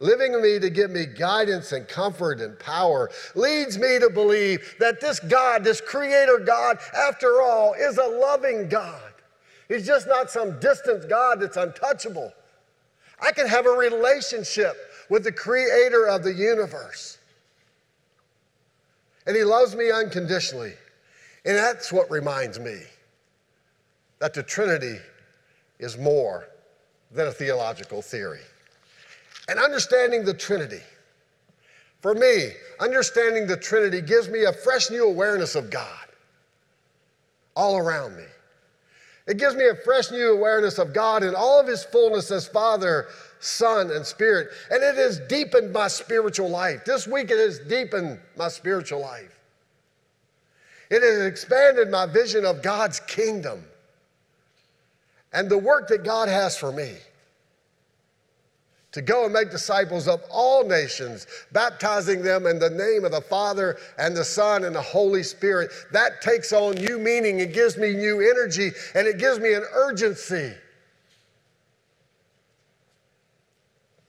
living 0.00 0.34
in 0.34 0.42
me 0.42 0.58
to 0.58 0.70
give 0.70 0.90
me 0.90 1.06
guidance 1.06 1.72
and 1.72 1.86
comfort 1.86 2.40
and 2.40 2.58
power, 2.58 3.10
leads 3.34 3.78
me 3.78 3.98
to 3.98 4.10
believe 4.10 4.74
that 4.78 5.00
this 5.00 5.20
God, 5.20 5.64
this 5.64 5.80
Creator 5.80 6.40
God, 6.40 6.78
after 6.96 7.40
all, 7.42 7.74
is 7.74 7.98
a 7.98 8.06
loving 8.06 8.68
God. 8.68 9.12
He's 9.68 9.86
just 9.86 10.06
not 10.06 10.30
some 10.30 10.58
distant 10.60 11.08
God 11.08 11.40
that's 11.40 11.56
untouchable. 11.56 12.32
I 13.20 13.32
can 13.32 13.46
have 13.46 13.66
a 13.66 13.70
relationship 13.70 14.76
with 15.08 15.24
the 15.24 15.32
creator 15.32 16.08
of 16.08 16.22
the 16.22 16.32
universe. 16.32 17.18
And 19.26 19.36
he 19.36 19.44
loves 19.44 19.74
me 19.74 19.90
unconditionally. 19.90 20.74
And 21.44 21.56
that's 21.56 21.92
what 21.92 22.10
reminds 22.10 22.58
me 22.58 22.82
that 24.18 24.34
the 24.34 24.42
Trinity 24.42 24.98
is 25.78 25.98
more 25.98 26.48
than 27.10 27.26
a 27.28 27.32
theological 27.32 28.02
theory. 28.02 28.40
And 29.48 29.58
understanding 29.58 30.24
the 30.24 30.34
Trinity, 30.34 30.80
for 32.00 32.14
me, 32.14 32.50
understanding 32.80 33.46
the 33.46 33.56
Trinity 33.56 34.00
gives 34.00 34.28
me 34.28 34.44
a 34.44 34.52
fresh 34.52 34.90
new 34.90 35.06
awareness 35.06 35.54
of 35.54 35.70
God 35.70 36.06
all 37.54 37.76
around 37.76 38.16
me. 38.16 38.24
It 39.26 39.38
gives 39.38 39.56
me 39.56 39.66
a 39.66 39.74
fresh 39.74 40.10
new 40.10 40.32
awareness 40.32 40.78
of 40.78 40.92
God 40.92 41.22
in 41.22 41.34
all 41.34 41.58
of 41.58 41.66
His 41.66 41.82
fullness 41.82 42.30
as 42.30 42.46
Father, 42.46 43.06
Son, 43.40 43.90
and 43.90 44.04
Spirit. 44.04 44.48
And 44.70 44.82
it 44.82 44.96
has 44.96 45.18
deepened 45.20 45.72
my 45.72 45.88
spiritual 45.88 46.50
life. 46.50 46.84
This 46.84 47.06
week, 47.06 47.30
it 47.30 47.38
has 47.38 47.58
deepened 47.58 48.20
my 48.36 48.48
spiritual 48.48 49.00
life. 49.00 49.40
It 50.90 51.02
has 51.02 51.22
expanded 51.26 51.90
my 51.90 52.06
vision 52.06 52.44
of 52.44 52.62
God's 52.62 53.00
kingdom 53.00 53.64
and 55.32 55.48
the 55.48 55.58
work 55.58 55.88
that 55.88 56.04
God 56.04 56.28
has 56.28 56.56
for 56.56 56.70
me 56.70 56.94
to 58.94 59.02
go 59.02 59.24
and 59.24 59.32
make 59.32 59.50
disciples 59.50 60.06
of 60.06 60.22
all 60.30 60.64
nations, 60.64 61.26
baptizing 61.50 62.22
them 62.22 62.46
in 62.46 62.60
the 62.60 62.70
name 62.70 63.04
of 63.04 63.10
the 63.10 63.20
Father 63.20 63.76
and 63.98 64.16
the 64.16 64.24
Son 64.24 64.62
and 64.62 64.74
the 64.74 64.80
Holy 64.80 65.24
Spirit. 65.24 65.72
That 65.90 66.22
takes 66.22 66.52
on 66.52 66.76
new 66.76 67.00
meaning. 67.00 67.40
It 67.40 67.52
gives 67.52 67.76
me 67.76 67.92
new 67.92 68.20
energy 68.20 68.70
and 68.94 69.08
it 69.08 69.18
gives 69.18 69.40
me 69.40 69.52
an 69.52 69.64
urgency 69.74 70.54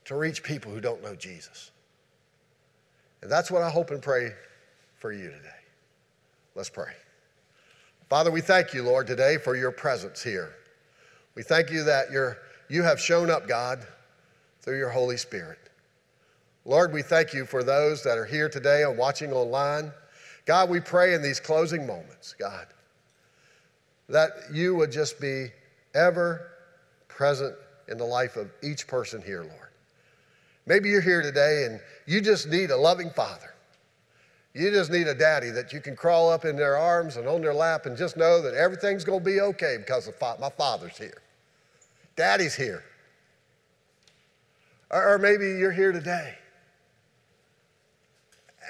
to 0.03 0.15
reach 0.15 0.43
people 0.43 0.71
who 0.71 0.79
don't 0.79 1.01
know 1.01 1.15
Jesus. 1.15 1.71
And 3.23 3.31
that's 3.31 3.49
what 3.49 3.63
I 3.63 3.71
hope 3.71 3.89
and 3.89 4.03
pray 4.03 4.33
for 4.99 5.11
you 5.11 5.31
today. 5.31 5.49
Let's 6.53 6.69
pray. 6.69 6.93
Father, 8.07 8.29
we 8.29 8.41
thank 8.41 8.71
you, 8.71 8.83
Lord, 8.83 9.07
today 9.07 9.39
for 9.39 9.55
your 9.55 9.71
presence 9.71 10.21
here. 10.21 10.53
We 11.33 11.41
thank 11.41 11.71
you 11.71 11.83
that 11.85 12.11
you're, 12.11 12.37
you 12.69 12.83
have 12.83 12.99
shown 12.99 13.31
up, 13.31 13.47
God, 13.47 13.83
through 14.65 14.79
your 14.79 14.89
Holy 14.89 15.15
Spirit. 15.15 15.59
Lord, 16.65 16.91
we 16.91 17.03
thank 17.03 17.33
you 17.33 17.45
for 17.45 17.63
those 17.63 18.01
that 18.03 18.17
are 18.17 18.25
here 18.25 18.49
today 18.49 18.83
and 18.83 18.97
watching 18.97 19.31
online. 19.31 19.91
God, 20.45 20.71
we 20.71 20.79
pray 20.79 21.13
in 21.13 21.21
these 21.21 21.39
closing 21.39 21.85
moments, 21.85 22.33
God, 22.37 22.65
that 24.09 24.31
you 24.51 24.75
would 24.75 24.91
just 24.91 25.21
be 25.21 25.49
ever 25.93 26.51
present 27.07 27.55
in 27.87 27.99
the 27.99 28.03
life 28.03 28.35
of 28.35 28.49
each 28.63 28.87
person 28.87 29.21
here, 29.21 29.43
Lord. 29.43 29.69
Maybe 30.65 30.89
you're 30.89 30.99
here 30.99 31.21
today 31.21 31.65
and 31.65 31.79
you 32.07 32.19
just 32.19 32.47
need 32.47 32.71
a 32.71 32.77
loving 32.77 33.11
father. 33.11 33.53
You 34.55 34.71
just 34.71 34.89
need 34.89 35.05
a 35.05 35.13
daddy 35.13 35.51
that 35.51 35.73
you 35.73 35.79
can 35.79 35.95
crawl 35.95 36.31
up 36.31 36.43
in 36.43 36.55
their 36.55 36.75
arms 36.75 37.17
and 37.17 37.27
on 37.27 37.41
their 37.41 37.53
lap 37.53 37.85
and 37.85 37.95
just 37.95 38.17
know 38.17 38.41
that 38.41 38.55
everything's 38.55 39.03
going 39.03 39.19
to 39.19 39.25
be 39.25 39.41
okay 39.41 39.77
because 39.77 40.09
my 40.39 40.49
father's 40.49 40.97
here. 40.97 41.21
Daddy's 42.15 42.55
here. 42.55 42.83
Or, 44.95 45.17
maybe 45.17 45.45
you're 45.45 45.73
here 45.73 45.91
today 45.91 46.35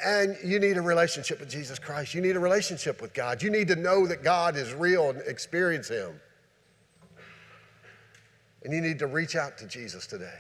and 0.04 0.36
you 0.44 0.60
need 0.60 0.78
a 0.78 0.82
relationship 0.82 1.40
with 1.40 1.50
Jesus 1.50 1.78
Christ. 1.78 2.16
You 2.16 2.22
need 2.22 2.36
a 2.36 2.40
relationship 2.40 3.00
with 3.00 3.14
God. 3.14 3.44
You 3.44 3.52
need 3.52 3.68
to 3.68 3.76
know 3.76 4.08
that 4.08 4.24
God 4.24 4.56
is 4.56 4.74
real 4.74 5.12
and 5.12 5.22
experience 5.28 5.88
Him. 5.88 6.20
And 8.64 8.74
you 8.74 8.82
need 8.82 8.98
to 9.00 9.08
reach 9.08 9.36
out 9.36 9.58
to 9.60 9.68
Jesus 9.68 10.08
today 10.08 10.40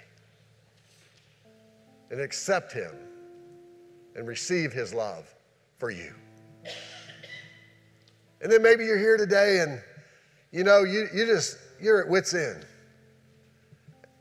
and 2.10 2.20
accept 2.20 2.74
Him 2.74 2.92
and 4.16 4.28
receive 4.28 4.74
His 4.74 4.92
love 4.94 5.32
for 5.78 5.92
you. 5.92 6.14
And 8.42 8.52
then 8.52 8.64
maybe 8.64 8.86
you're 8.86 8.98
here 8.98 9.18
today 9.18 9.60
and 9.60 9.80
you 10.52 10.64
know, 10.64 10.84
you, 10.84 11.08
you 11.14 11.26
just, 11.26 11.58
you're 11.82 12.02
at 12.02 12.10
wit's 12.10 12.34
end. 12.34 12.66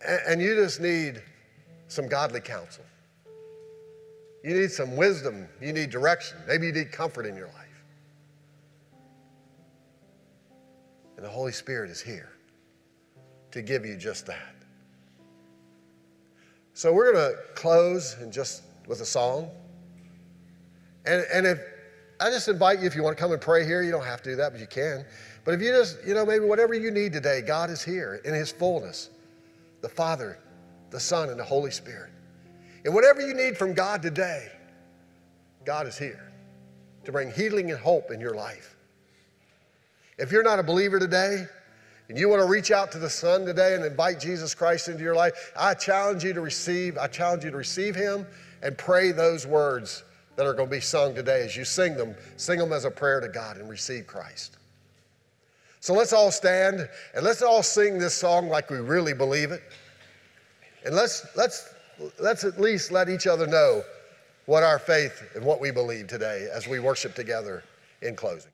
And, 0.07 0.20
and 0.29 0.42
you 0.42 0.55
just 0.57 0.81
need 0.81 1.22
some 1.95 2.09
godly 2.09 2.41
counsel. 2.41 2.85
You 4.43 4.55
need 4.55 4.71
some 4.71 4.97
wisdom. 4.97 5.49
You 5.61 5.73
need 5.73 5.91
direction. 5.91 6.37
Maybe 6.47 6.67
you 6.67 6.73
need 6.73 6.93
comfort 6.93 7.25
in 7.25 7.35
your 7.35 7.47
life. 7.47 7.85
And 11.17 11.25
the 11.25 11.31
Holy 11.31 11.53
Spirit 11.53 11.91
is 11.91 12.01
here 12.01 12.31
to 13.53 13.63
give 13.63 13.87
you 13.87 13.97
just 13.97 14.27
that. 14.27 14.55
So 16.75 16.93
we're 16.93 17.13
going 17.13 17.33
to 17.33 17.39
close 17.55 18.17
and 18.21 18.33
just 18.33 18.65
with 18.87 19.01
a 19.01 19.07
song. 19.07 19.49
And, 21.07 21.25
and 21.33 21.47
if 21.47 21.61
I 22.21 22.31
just 22.31 22.49
invite 22.49 22.81
you, 22.81 22.87
if 22.87 22.97
you 22.97 23.03
want 23.03 23.17
to 23.17 23.23
come 23.23 23.33
and 23.33 23.41
pray 23.41 23.65
here, 23.65 23.83
you 23.83 23.93
don't 23.93 24.05
have 24.05 24.23
to 24.23 24.31
do 24.31 24.37
that, 24.37 24.53
but 24.53 24.61
you 24.61 24.67
can. 24.67 25.05
But 25.45 25.55
if 25.55 25.63
you 25.63 25.69
just, 25.69 26.05
you 26.07 26.15
know, 26.15 26.27
maybe 26.27 26.45
whatever 26.45 26.75
you 26.75 26.91
need 26.91 27.13
today, 27.13 27.43
God 27.43 27.71
is 27.71 27.83
here 27.83 28.21
in 28.25 28.35
His 28.35 28.51
fullness 28.51 29.11
the 29.85 29.89
Father, 29.91 30.39
the 30.95 31.01
Son, 31.01 31.29
and 31.29 31.39
the 31.39 31.45
Holy 31.45 31.73
Spirit. 31.73 32.13
And 32.85 32.95
whatever 32.95 33.21
you 33.21 33.35
need 33.35 33.59
from 33.59 33.75
God 33.75 34.01
today, 34.01 34.49
God 35.65 35.89
is 35.89 35.99
here 35.99 36.33
to 37.05 37.11
bring 37.11 37.33
healing 37.33 37.73
and 37.73 37.81
hope 37.81 38.13
in 38.13 38.21
your 38.21 38.35
life. 38.35 38.77
If 40.19 40.31
you're 40.31 40.45
not 40.45 40.61
a 40.61 40.63
believer 40.63 41.01
today, 41.01 41.47
and 42.09 42.17
you 42.17 42.29
want 42.29 42.43
to 42.43 42.49
reach 42.49 42.71
out 42.71 42.93
to 42.93 42.99
the 42.99 43.11
Son 43.11 43.45
today 43.45 43.75
and 43.75 43.85
invite 43.85 44.21
Jesus 44.21 44.55
Christ 44.55 44.89
into 44.89 45.03
your 45.03 45.17
life, 45.17 45.53
I 45.57 45.75
challenge 45.75 46.23
you 46.23 46.33
to 46.33 46.41
receive, 46.41 46.97
I 46.97 47.09
challenge 47.09 47.43
you 47.43 47.51
to 47.51 47.57
receive 47.57 47.97
Him 47.97 48.25
and 48.63 48.79
pray 48.79 49.11
those 49.11 49.49
words 49.49 50.05
that 50.37 50.47
are 50.47 50.55
going 50.55 50.69
to 50.69 50.77
be 50.77 50.81
sung 50.81 51.13
today. 51.13 51.43
As 51.43 51.57
you 51.57 51.65
sing 51.65 51.97
them, 51.97 52.15
sing 52.37 52.61
them 52.61 52.73
as 52.73 52.85
a 52.85 52.91
prayer 52.91 53.21
to 53.21 53.29
God 53.29 53.57
and 53.57 53.69
receive 53.69 54.07
Christ. 54.07 54.59
So 55.81 55.93
let's 55.93 56.13
all 56.13 56.31
stand 56.31 56.89
and 57.15 57.25
let's 57.25 57.43
all 57.43 57.65
sing 57.65 57.99
this 57.99 58.15
song 58.15 58.49
like 58.49 58.71
we 58.71 58.79
really 58.79 59.13
believe 59.13 59.51
it. 59.51 59.63
And 60.85 60.94
let's, 60.94 61.27
let's 61.37 61.75
let's 62.18 62.44
at 62.44 62.61
least 62.61 62.90
let 62.90 63.09
each 63.09 63.27
other 63.27 63.47
know 63.47 63.83
what 64.47 64.62
our 64.62 64.79
faith 64.79 65.23
and 65.35 65.44
what 65.44 65.61
we 65.61 65.70
believe 65.70 66.07
today 66.07 66.49
as 66.53 66.66
we 66.66 66.79
worship 66.79 67.14
together 67.14 67.64
in 68.03 68.14
closing. 68.16 68.54